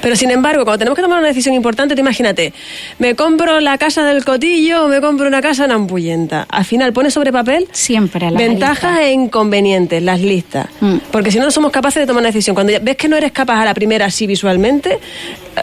Pero 0.00 0.14
sin 0.16 0.30
embargo, 0.30 0.64
cuando 0.64 0.78
tenemos 0.78 0.96
que 0.96 1.02
tomar 1.02 1.18
una 1.18 1.28
decisión 1.28 1.54
importante, 1.54 1.94
te 1.94 2.00
imagínate, 2.00 2.52
me 2.98 3.14
compro 3.16 3.58
la 3.60 3.78
casa 3.78 4.04
del 4.04 4.24
cotillo 4.24 4.84
o 4.84 4.88
me 4.88 5.00
compro 5.00 5.26
una 5.26 5.40
casa 5.42 5.64
en 5.64 5.72
Ampullenta. 5.72 6.46
Al 6.48 6.64
final 6.64 6.92
pones 6.92 7.12
sobre 7.14 7.32
papel 7.32 7.66
Siempre 7.72 8.30
la 8.30 8.38
ventajas 8.38 8.92
lista. 8.92 9.02
e 9.04 9.12
inconvenientes, 9.12 10.02
las 10.02 10.20
listas. 10.20 10.66
Mm. 10.80 10.96
Porque 11.10 11.30
si 11.32 11.38
no, 11.38 11.46
no 11.46 11.50
somos 11.50 11.72
capaces 11.72 12.00
de 12.02 12.06
tomar 12.06 12.20
una 12.20 12.28
decisión. 12.28 12.54
Cuando 12.54 12.72
ves 12.80 12.96
que 12.96 13.08
no 13.08 13.16
eres 13.16 13.32
capaz 13.32 13.60
a 13.60 13.64
la 13.64 13.74
primera 13.74 14.06
así 14.06 14.26
visualmente, 14.26 14.98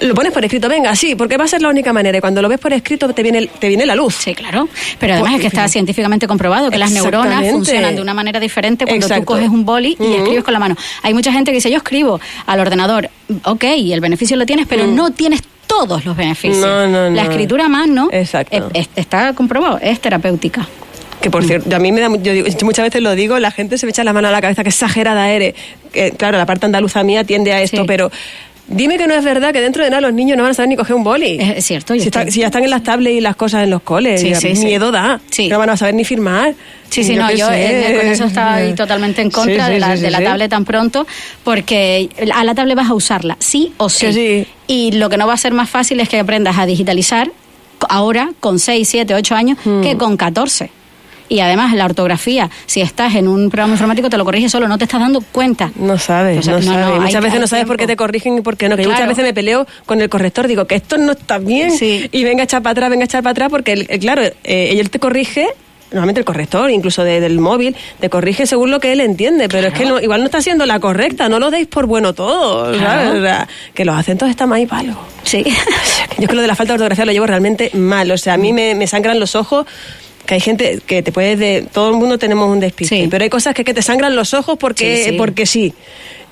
lo 0.01 0.13
pones 0.13 0.31
por 0.31 0.43
escrito. 0.43 0.67
Venga, 0.69 0.95
sí, 0.95 1.15
porque 1.15 1.37
va 1.37 1.45
a 1.45 1.47
ser 1.47 1.61
la 1.61 1.69
única 1.69 1.93
manera. 1.93 2.17
Y 2.17 2.21
cuando 2.21 2.41
lo 2.41 2.49
ves 2.49 2.59
por 2.59 2.73
escrito, 2.73 3.13
te 3.13 3.23
viene, 3.23 3.47
te 3.47 3.67
viene 3.67 3.85
la 3.85 3.95
luz. 3.95 4.15
Sí, 4.15 4.33
claro. 4.35 4.67
Pero 4.99 5.13
además 5.13 5.35
es 5.35 5.41
que 5.41 5.47
está 5.47 5.61
Pues, 5.61 5.71
científicamente 5.71 6.27
comprobado 6.27 6.69
que 6.71 6.77
las 6.77 6.91
neuronas 6.91 7.49
funcionan 7.51 7.95
de 7.95 8.01
una 8.01 8.13
manera 8.13 8.39
diferente 8.39 8.85
cuando 8.85 9.07
tú 9.07 9.13
Exacto. 9.13 9.25
coges 9.33 9.49
un 9.49 9.65
boli 9.65 9.95
y 9.99 10.13
escribes 10.15 10.43
con 10.43 10.53
la 10.53 10.59
mano. 10.59 10.75
Hay 11.03 11.13
mucha 11.13 11.31
gente 11.31 11.51
que 11.51 11.55
dice, 11.55 11.69
yo 11.71 11.77
escribo 11.77 12.19
al 12.45 12.59
ordenador. 12.59 13.09
Ok, 13.45 13.63
el 13.63 13.99
beneficio 14.01 14.35
lo 14.37 14.45
tienes, 14.45 14.67
pero 14.67 14.85
no 14.87 15.11
tienes 15.11 15.41
todos 15.67 16.05
los 16.05 16.15
beneficios. 16.15 16.57
Mm. 16.57 16.61
No, 16.61 16.87
no, 16.87 17.09
La 17.09 17.23
no. 17.23 17.29
escritura 17.31 17.65
a 17.65 17.69
mano 17.69 18.09
Exacto. 18.11 18.55
es- 18.73 18.81
es- 18.83 18.89
está 18.95 19.33
comprobado, 19.33 19.79
es 19.81 19.99
terapéutica. 19.99 20.67
Que 21.21 21.31
por 21.31 21.43
cierto, 21.45 21.73
a 21.73 21.79
mí 21.79 21.91
me 21.93 22.01
da, 22.01 22.09
yo, 22.17 22.33
digo, 22.33 22.47
yo 22.47 22.65
muchas 22.65 22.83
veces 22.83 23.01
lo 23.01 23.15
digo, 23.15 23.39
la 23.39 23.49
gente 23.49 23.77
se 23.77 23.85
me 23.85 23.91
echa 23.91 24.03
la 24.03 24.11
mano 24.11 24.27
a 24.27 24.31
la 24.31 24.41
cabeza, 24.41 24.61
que 24.63 24.69
exagerada 24.69 25.31
eres. 25.31 25.55
Que, 25.93 26.11
claro, 26.11 26.37
la 26.37 26.45
parte 26.45 26.65
andaluza 26.65 27.01
mía 27.03 27.23
tiende 27.23 27.53
a 27.53 27.61
esto, 27.61 27.77
Sí. 27.81 27.83
pero 27.87 28.11
dime 28.67 28.97
que 28.97 29.07
no 29.07 29.13
es 29.13 29.23
verdad 29.23 29.51
que 29.53 29.61
dentro 29.61 29.83
de 29.83 29.89
nada 29.89 30.01
los 30.01 30.13
niños 30.13 30.37
no 30.37 30.43
van 30.43 30.51
a 30.51 30.53
saber 30.53 30.69
ni 30.69 30.75
coger 30.75 30.95
un 30.95 31.03
boli. 31.03 31.37
Es- 31.39 31.65
cierto, 31.65 31.93
yo 31.95 32.01
Si, 32.01 32.07
está- 32.07 32.29
si 32.31 32.39
ya 32.39 32.47
están 32.47 32.63
en 32.63 32.69
las 32.69 32.83
tablets 32.83 33.17
y 33.17 33.21
las 33.21 33.35
cosas 33.35 33.63
en 33.63 33.69
los 33.69 33.81
coles, 33.81 34.21
Sí, 34.21 34.33
sí. 34.35 34.53
miedo 34.65 34.91
da. 34.91 35.19
No 35.49 35.57
van 35.59 35.69
a 35.69 35.77
saber 35.77 35.93
ni 35.95 36.05
firmar. 36.05 36.55
Sí, 36.89 37.03
sí, 37.03 37.15
no, 37.15 37.31
yo 37.31 37.49
eh, 37.51 37.97
con 37.99 38.07
eso 38.07 38.25
estaba 38.25 38.55
ahí 38.55 38.73
totalmente 38.75 39.21
en 39.21 39.31
contra 39.31 39.67
de 39.67 39.79
la, 39.79 39.95
de 39.95 40.11
la 40.11 40.21
tablet 40.23 40.49
tan 40.49 40.63
pronto, 40.63 41.07
porque 41.43 42.09
a 42.33 42.43
la 42.43 42.53
tablet 42.55 42.75
vas 42.77 42.89
a 42.89 42.93
usarla, 42.93 43.35
sí 43.39 43.73
o 43.77 43.89
sí. 43.89 44.47
Y 44.67 44.91
lo 44.93 45.09
que 45.09 45.17
no 45.17 45.27
va 45.27 45.33
a 45.33 45.37
ser 45.37 45.53
más 45.53 45.69
fácil 45.69 45.99
es 45.99 46.07
que 46.09 46.19
aprendas 46.19 46.57
a 46.57 46.65
digitalizar 46.65 47.31
ahora 47.89 48.29
con 48.39 48.59
6, 48.59 48.87
7, 48.87 49.13
8 49.13 49.35
años 49.35 49.57
Hmm. 49.65 49.81
que 49.81 49.97
con 49.97 50.15
14. 50.17 50.69
Y 51.33 51.39
además 51.39 51.73
la 51.73 51.85
ortografía, 51.85 52.47
si 52.67 52.81
estás 52.81 53.15
en 53.15 53.27
un 53.27 53.49
programa 53.49 53.73
informático 53.73 54.07
te 54.07 54.17
lo 54.19 54.23
corrige 54.23 54.49
solo, 54.49 54.67
no 54.67 54.77
te 54.77 54.83
estás 54.83 54.99
dando 55.01 55.19
cuenta. 55.31 55.71
No 55.77 55.97
sabes, 55.97 56.37
O 56.37 56.41
sea, 56.43 56.53
no, 56.53 56.59
no, 56.59 56.65
no, 56.65 56.73
sabes. 56.73 56.93
hay- 56.93 56.99
muchas 56.99 57.21
veces 57.21 57.33
hay 57.33 57.39
no 57.39 57.47
sabes 57.47 57.65
por 57.65 57.77
qué 57.77 57.87
te 57.87 57.95
corrigen 57.95 58.37
y 58.37 58.41
por 58.41 58.55
qué 58.55 58.69
no. 58.69 58.75
Que 58.77 58.83
Claro. 58.83 58.93
muchas 58.97 59.07
veces 59.07 59.23
me 59.25 59.33
peleo 59.33 59.65
con 59.87 59.99
el 59.99 60.09
corrector, 60.09 60.47
digo 60.47 60.65
que 60.67 60.75
esto 60.75 60.97
no 60.99 61.13
está 61.13 61.39
bien. 61.39 61.71
Sí. 61.71 62.07
Y 62.11 62.23
venga 62.23 62.41
a 62.41 62.45
echar 62.45 62.61
para 62.61 62.73
atrás, 62.73 62.89
venga 62.91 63.03
a 63.03 63.05
echar 63.05 63.23
para 63.23 63.31
atrás, 63.31 63.49
porque 63.49 63.73
el- 63.73 63.87
el- 63.89 63.99
claro, 63.99 64.21
eh, 64.21 64.75
él 64.79 64.89
te 64.91 64.99
corrige. 64.99 65.47
Normalmente 65.91 66.19
el 66.19 66.25
corrector, 66.25 66.69
incluso 66.69 67.03
de- 67.03 67.19
del 67.19 67.39
móvil, 67.39 67.75
te 67.99 68.09
corrige 68.11 68.45
según 68.45 68.69
lo 68.69 68.79
que 68.79 68.91
él 68.93 68.99
entiende, 69.01 69.49
pero 69.49 69.67
es 69.69 69.73
que 69.73 69.85
no- 69.85 69.99
igual 69.99 70.19
no 70.21 70.25
está 70.25 70.39
siendo 70.39 70.67
la 70.67 70.79
correcta, 70.79 71.29
no 71.29 71.39
lo 71.39 71.49
deis 71.49 71.65
por 71.67 71.87
bueno 71.87 72.13
todo, 72.13 72.71
Claro. 72.77 73.11
¿sabes? 73.23 73.47
Que 73.73 73.85
los 73.85 73.95
acentos 73.95 74.29
están 74.29 74.49
más 74.49 74.59
y 74.59 74.67
palo. 74.67 74.93
Sí. 75.23 75.43
Yo 76.17 76.23
es 76.25 76.27
que 76.29 76.35
lo 76.35 76.41
de 76.43 76.47
la 76.47 76.55
falta 76.55 76.73
de 76.73 76.75
ortografía 76.75 77.05
lo 77.05 77.11
llevo 77.11 77.25
realmente 77.25 77.71
mal. 77.73 78.09
O 78.11 78.17
sea, 78.19 78.35
a 78.35 78.37
mí 78.37 78.53
me, 78.53 78.75
me 78.75 78.85
sangran 78.85 79.19
los 79.19 79.35
ojos. 79.35 79.65
Que 80.25 80.35
hay 80.35 80.39
gente 80.39 80.79
que 80.85 81.03
te 81.03 81.11
puedes 81.11 81.37
de. 81.37 81.67
Todo 81.71 81.89
el 81.91 81.97
mundo 81.97 82.17
tenemos 82.17 82.49
un 82.49 82.59
despiste. 82.59 82.95
Sí. 83.03 83.07
Pero 83.09 83.23
hay 83.23 83.29
cosas 83.29 83.53
que, 83.53 83.63
que 83.63 83.73
te 83.73 83.81
sangran 83.81 84.15
los 84.15 84.33
ojos 84.33 84.57
porque 84.57 84.97
Sí, 84.97 85.03
sí. 85.11 85.17
porque 85.17 85.45
sí. 85.45 85.73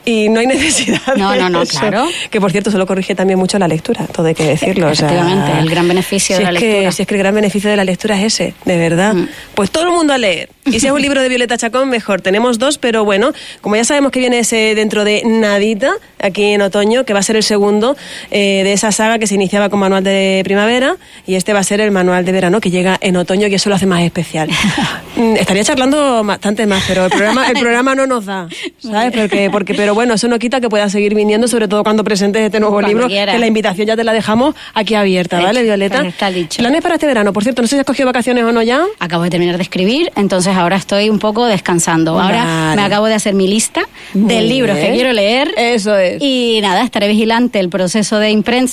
Y 0.05 0.29
no 0.29 0.39
hay 0.39 0.47
necesidad. 0.47 0.99
No, 1.15 1.31
de 1.31 1.39
no, 1.39 1.49
no, 1.49 1.63
claro. 1.65 2.07
Que 2.29 2.41
por 2.41 2.51
cierto, 2.51 2.71
solo 2.71 2.85
corrige 2.87 3.13
también 3.15 3.37
mucho 3.39 3.59
la 3.59 3.67
lectura, 3.67 4.05
todo 4.07 4.27
hay 4.27 4.33
que 4.35 4.45
decirlo. 4.45 4.87
o 4.89 4.95
sea, 4.95 5.07
Efectivamente, 5.09 5.59
el 5.59 5.69
gran 5.69 5.87
beneficio 5.87 6.35
si 6.37 6.43
de 6.43 6.51
la 6.51 6.57
es 6.57 6.59
que- 6.63 6.69
lectura. 6.71 6.91
si 6.91 7.01
es 7.03 7.07
que 7.07 7.13
el 7.15 7.19
gran 7.19 7.35
beneficio 7.35 7.69
de 7.69 7.75
la 7.77 7.83
lectura 7.83 8.17
es 8.19 8.33
ese, 8.33 8.53
de 8.65 8.77
verdad. 8.77 9.13
Mm. 9.13 9.27
Pues 9.55 9.71
todo 9.71 9.83
el 9.85 9.91
mundo 9.91 10.13
a 10.13 10.17
leer. 10.17 10.49
Y 10.65 10.79
si 10.79 10.85
es 10.87 10.91
un 10.91 11.01
libro 11.01 11.21
de 11.21 11.29
Violeta 11.29 11.57
Chacón, 11.57 11.89
mejor. 11.89 12.21
Tenemos 12.21 12.59
dos, 12.59 12.77
pero 12.77 13.03
bueno, 13.03 13.31
como 13.61 13.75
ya 13.75 13.83
sabemos 13.83 14.11
que 14.11 14.19
viene 14.19 14.39
ese 14.39 14.75
dentro 14.75 15.03
de 15.03 15.23
nadita, 15.25 15.91
aquí 16.19 16.43
en 16.45 16.61
otoño, 16.61 17.03
que 17.03 17.13
va 17.13 17.19
a 17.19 17.23
ser 17.23 17.35
el 17.35 17.43
segundo 17.43 17.95
eh, 18.29 18.61
de 18.63 18.73
esa 18.73 18.91
saga 18.91 19.17
que 19.17 19.25
se 19.27 19.33
iniciaba 19.35 19.69
con 19.69 19.79
manual 19.79 20.03
de 20.03 20.41
primavera, 20.43 20.97
y 21.25 21.33
este 21.35 21.53
va 21.53 21.59
a 21.59 21.63
ser 21.63 21.81
el 21.81 21.89
manual 21.91 22.25
de 22.25 22.31
verano 22.31 22.61
que 22.61 22.69
llega 22.69 22.97
en 23.01 23.17
otoño, 23.17 23.47
y 23.47 23.53
eso 23.55 23.69
lo 23.69 23.75
hace 23.75 23.85
más 23.85 24.01
especial. 24.01 24.49
Mm, 25.13 25.35
Estaría 25.35 25.63
charlando 25.65 26.23
bastante 26.23 26.65
más, 26.65 26.85
pero 26.87 27.03
el 27.03 27.11
programa, 27.11 27.45
el 27.49 27.59
programa 27.59 27.93
no 27.95 28.07
nos 28.07 28.25
da, 28.25 28.47
¿sabes? 28.79 29.11
Porque, 29.13 29.49
porque, 29.51 29.73
pero 29.73 29.90
bueno, 29.93 30.13
eso 30.15 30.27
no 30.27 30.39
quita 30.39 30.61
que 30.61 30.69
pueda 30.69 30.89
seguir 30.89 31.13
viniendo, 31.15 31.47
sobre 31.47 31.67
todo 31.67 31.83
cuando 31.83 32.03
presentes 32.03 32.41
este 32.43 32.59
nuevo 32.59 32.75
Cuando 32.75 32.89
libro, 32.89 33.07
que 33.07 33.37
la 33.39 33.47
invitación 33.47 33.87
ya 33.87 33.95
te 33.95 34.03
la 34.03 34.13
dejamos 34.13 34.55
aquí 34.73 34.95
abierta, 34.95 35.39
¿vale, 35.39 35.63
Violeta? 35.63 35.99
pues 35.99 36.09
está 36.09 36.29
dicho. 36.31 36.57
Planes 36.59 36.81
para 36.81 36.95
este 36.95 37.07
verano, 37.07 37.33
por 37.33 37.43
cierto, 37.43 37.61
no 37.61 37.67
sé 37.67 37.75
si 37.75 37.79
has 37.79 37.85
cogido 37.85 38.05
vacaciones 38.07 38.43
o 38.43 38.51
no 38.51 38.61
ya. 38.61 38.83
Acabo 38.99 39.23
de 39.23 39.29
terminar 39.29 39.57
de 39.57 39.63
escribir, 39.63 40.11
entonces 40.15 40.55
ahora 40.55 40.75
estoy 40.77 41.09
un 41.09 41.19
poco 41.19 41.45
descansando. 41.45 42.19
Ahora 42.19 42.73
me 42.75 42.81
acabo 42.81 43.05
de 43.07 43.13
hacer 43.15 43.33
mi 43.33 43.47
lista 43.47 43.81
Muy 44.13 44.33
de 44.33 44.41
libros 44.41 44.77
que 44.77 44.91
quiero 44.93 45.13
leer. 45.13 45.53
Eso 45.57 45.95
es. 45.97 46.21
Y 46.21 46.59
nada, 46.61 46.83
estaré 46.83 47.07
vigilante 47.07 47.59
el 47.59 47.69
proceso 47.69 48.19
de, 48.19 48.27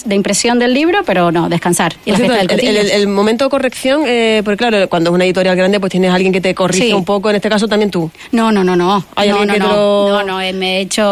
de 0.05 0.15
impresión 0.15 0.59
del 0.59 0.75
libro, 0.75 1.01
pero 1.05 1.31
no, 1.33 1.49
descansar. 1.49 1.95
Y 2.05 2.11
la 2.13 2.17
cierto, 2.19 2.57
del 2.57 2.77
el, 2.91 3.09
momento 3.09 3.45
de 3.45 3.51
corrección, 3.51 4.03
eh, 4.07 4.43
porque 4.45 4.57
claro, 4.59 4.89
cuando 4.89 5.11
es 5.11 5.15
una 5.15 5.25
editorial 5.25 5.57
grande, 5.57 5.81
pues 5.81 5.91
tienes 5.91 6.11
alguien 6.13 6.33
que 6.33 6.41
te 6.41 6.55
corrige 6.55 6.87
Sí. 6.89 6.93
un 6.93 7.05
poco, 7.05 7.31
en 7.31 7.37
este 7.37 7.49
caso 7.49 7.67
también 7.69 7.91
tú. 7.91 8.11
No, 8.33 8.53
no, 8.53 8.63
no, 8.65 8.77
no. 8.77 9.05
¿Hay 9.17 9.29
no, 9.31 9.39
alguien 9.41 9.49
no, 9.49 9.53
que 9.55 9.59
no. 9.61 9.69
lo- 9.69 10.09
no, 10.11 10.23
no, 10.25 10.41
eh, 10.41 10.53
me 10.53 10.79
he 10.79 10.81
hecho, 10.83 11.03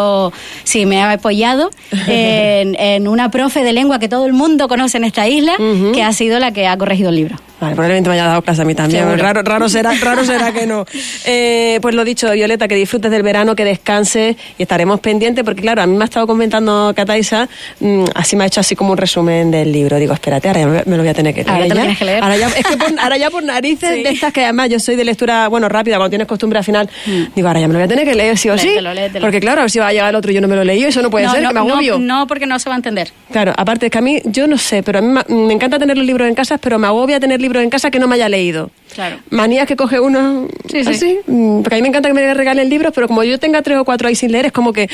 sí, 0.64 0.86
me 0.86 0.96
he 0.96 1.02
apoyado 1.02 1.70
en, 2.06 2.74
en 2.78 3.08
una 3.08 3.30
profe 3.30 3.62
de 3.62 3.72
lengua 3.72 3.98
que 3.98 4.08
todo 4.08 4.26
el 4.26 4.32
mundo 4.32 4.68
conoce 4.68 4.96
en 4.98 5.04
esta 5.04 5.28
isla, 5.28 5.56
que 5.94 6.02
ha 6.02 6.12
sido 6.12 6.38
la 6.38 6.52
que 6.52 6.66
ha 6.66 6.76
corregido 6.76 7.10
el 7.10 7.16
libro. 7.16 7.36
Vale, 7.60 7.74
probablemente 7.74 8.08
me 8.10 8.14
haya 8.14 8.26
dado 8.26 8.42
clase 8.42 8.62
a 8.62 8.64
mí 8.64 8.74
también. 8.74 9.02
Seguro. 9.04 9.22
Raro, 9.22 9.42
raro, 9.42 9.68
será, 9.68 9.92
raro 10.00 10.24
será 10.24 10.52
que 10.52 10.66
no. 10.66 10.84
Eh, 11.28 11.78
pues 11.82 11.94
lo 11.94 12.04
dicho, 12.04 12.30
Violeta, 12.30 12.68
que 12.68 12.74
disfrutes 12.76 13.10
del 13.10 13.22
verano, 13.22 13.56
que 13.56 13.64
descanses 13.64 14.36
y 14.58 14.62
estaremos 14.62 15.00
pendientes, 15.00 15.44
porque 15.44 15.62
claro, 15.62 15.82
a 15.82 15.86
mí 15.86 15.96
me 15.96 16.04
ha 16.04 16.06
estado 16.06 16.26
comentando 16.26 16.92
Cataisa, 16.94 17.48
mm, 17.80 18.04
así 18.14 18.36
me 18.36 18.44
ha 18.44 18.46
hecho 18.46 18.60
así 18.60 18.76
como 18.76 18.92
un 18.92 18.98
resumen 18.98 19.50
del 19.50 19.72
libro. 19.72 19.98
Digo, 19.98 20.12
espérate, 20.14 20.48
ahora 20.48 20.60
ya 20.60 20.66
me, 20.66 20.82
me 20.84 20.96
lo 20.96 21.02
voy 21.02 21.08
a 21.08 21.14
tener 21.14 21.34
que 21.34 21.42
leer. 21.42 21.50
Ahora 21.54 21.66
lo 21.66 21.74
ya. 21.74 21.96
que 21.96 22.04
leer. 22.04 22.22
Ahora 22.22 22.36
ya, 22.36 22.48
es 22.48 22.64
que 22.64 22.76
por, 22.76 23.00
ahora 23.00 23.16
ya 23.16 23.30
por 23.30 23.42
narices 23.42 23.90
Sí. 23.96 24.02
de 24.02 24.10
estas 24.10 24.32
que 24.32 24.44
además 24.44 24.68
yo 24.68 24.78
soy 24.78 24.96
de 24.96 25.04
lectura, 25.04 25.48
bueno, 25.48 25.68
rápida, 25.68 25.96
cuando 25.96 26.10
tienes 26.10 26.28
costumbre 26.28 26.58
al 26.58 26.64
final, 26.64 26.88
digo, 27.34 27.48
ahora 27.48 27.60
ya 27.60 27.66
me 27.68 27.72
lo 27.74 27.78
voy 27.78 27.84
a 27.84 27.88
tener 27.88 28.04
que 28.04 28.14
leer 28.14 28.36
sí 28.38 28.50
o 28.50 28.58
sí. 28.58 28.68
Mm. 28.78 28.94
Léetelo. 28.94 29.24
Porque 29.26 29.40
claro, 29.40 29.60
a 29.60 29.64
ver 29.64 29.70
si 29.70 29.78
va 29.78 29.88
a 29.88 29.92
llegar 29.92 30.10
el 30.10 30.16
otro 30.16 30.30
y 30.30 30.34
yo 30.34 30.40
no 30.40 30.48
me 30.48 30.56
lo 30.56 30.64
leído, 30.64 30.88
eso 30.88 31.02
no 31.02 31.10
puede 31.10 31.26
no, 31.26 31.32
ser, 31.32 31.42
no, 31.42 31.48
que 31.48 31.54
me 31.54 31.60
no, 31.60 31.72
agobio. 31.72 31.98
no, 31.98 32.26
porque 32.26 32.46
no 32.46 32.58
se 32.58 32.68
va 32.68 32.74
a 32.74 32.78
entender. 32.78 33.12
Claro, 33.32 33.52
aparte 33.56 33.86
es 33.86 33.92
que 33.92 33.98
a 33.98 34.02
mí, 34.02 34.20
yo 34.24 34.46
no 34.46 34.58
sé, 34.58 34.82
pero 34.82 34.98
a 34.98 35.02
mí 35.02 35.18
me 35.28 35.54
encanta 35.54 35.78
tener 35.78 35.96
los 35.96 36.06
libros 36.06 36.28
en 36.28 36.34
casa, 36.34 36.58
pero 36.58 36.78
me 36.78 36.86
agobia 36.86 37.18
tener 37.20 37.40
libros 37.46 37.62
en 37.62 37.70
casa 37.70 37.90
que 37.90 37.98
no 37.98 38.06
me 38.08 38.14
haya 38.16 38.28
leído. 38.28 38.70
Claro. 38.94 39.16
Manías 39.30 39.66
que 39.66 39.76
coge 39.76 40.00
uno 40.00 40.48
Sí, 40.70 40.82
sí. 40.84 40.90
así, 40.90 41.18
mm, 41.26 41.62
porque 41.62 41.74
a 41.74 41.78
mí 41.78 41.82
me 41.82 41.88
encanta 41.88 42.08
que 42.08 42.14
me 42.14 42.32
regalen 42.34 42.68
libros, 42.68 42.92
pero 42.94 43.06
como 43.08 43.22
yo 43.24 43.38
tenga 43.38 43.62
tres 43.62 43.78
o 43.78 43.84
cuatro 43.84 44.08
ahí 44.08 44.14
sin 44.14 44.32
leer, 44.32 44.46
es 44.46 44.52
como 44.52 44.72
que 44.72 44.88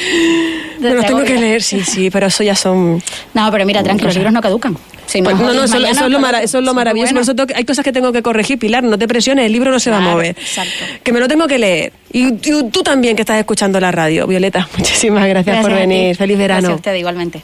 me 0.81 0.91
los 0.95 1.03
te 1.03 1.09
tengo 1.09 1.25
que 1.25 1.39
leer, 1.39 1.63
sí, 1.63 1.81
sí, 1.85 2.11
pero 2.11 2.27
eso 2.27 2.43
ya 2.43 2.55
son... 2.55 3.03
No, 3.35 3.51
pero 3.53 3.65
mira, 3.67 3.83
tranquilo, 3.83 4.09
los 4.09 4.17
libros 4.17 4.33
no 4.33 4.41
caducan. 4.41 4.77
Si 5.07 5.21
Pues 5.21 5.35
los 5.37 5.43
no, 5.47 5.53
no, 5.55 5.65
eso, 5.65 5.75
mañana, 5.75 5.91
eso 5.91 6.05
es 6.07 6.11
lo, 6.11 6.19
mara- 6.21 6.31
caducan. 6.39 6.45
eso 6.45 6.59
es 6.59 6.65
lo 6.65 6.75
maravilloso. 6.75 7.09
Por 7.09 7.15
buenos. 7.25 7.29
eso 7.29 7.47
tengo 7.47 7.59
hay 7.59 7.65
cosas 7.65 7.85
que 7.85 7.93
tengo 7.93 8.13
que 8.13 8.23
corregir, 8.23 8.59
Pilar, 8.59 8.83
no 8.83 8.97
te 8.99 9.07
presiones, 9.07 9.45
el 9.47 9.53
libro 9.53 9.71
no 9.71 9.79
se 9.79 9.91
va 9.91 9.97
a 9.97 10.01
Claro, 10.01 10.15
mover. 10.17 10.37
exacto. 10.39 10.73
Que 11.03 11.13
me 11.13 11.21
lo 11.21 11.29
tengo 11.29 11.47
que 11.47 11.59
leer. 11.59 11.93
Y, 12.13 12.29
y 12.29 12.39
tú 12.73 12.83
también 12.83 13.15
que 13.17 13.23
estás 13.23 13.39
escuchando 13.39 13.79
la 13.81 13.91
radio, 13.93 14.27
Violeta, 14.27 14.69
muchísimas 14.79 15.27
gracias, 15.29 15.57
Gracias 15.57 15.65
por 15.71 15.75
venir. 15.79 16.17
Feliz 16.17 16.39
verano. 16.39 16.61
Gracias 16.61 16.73
a 16.73 16.77
usted 16.77 16.95
igualmente. 16.95 17.43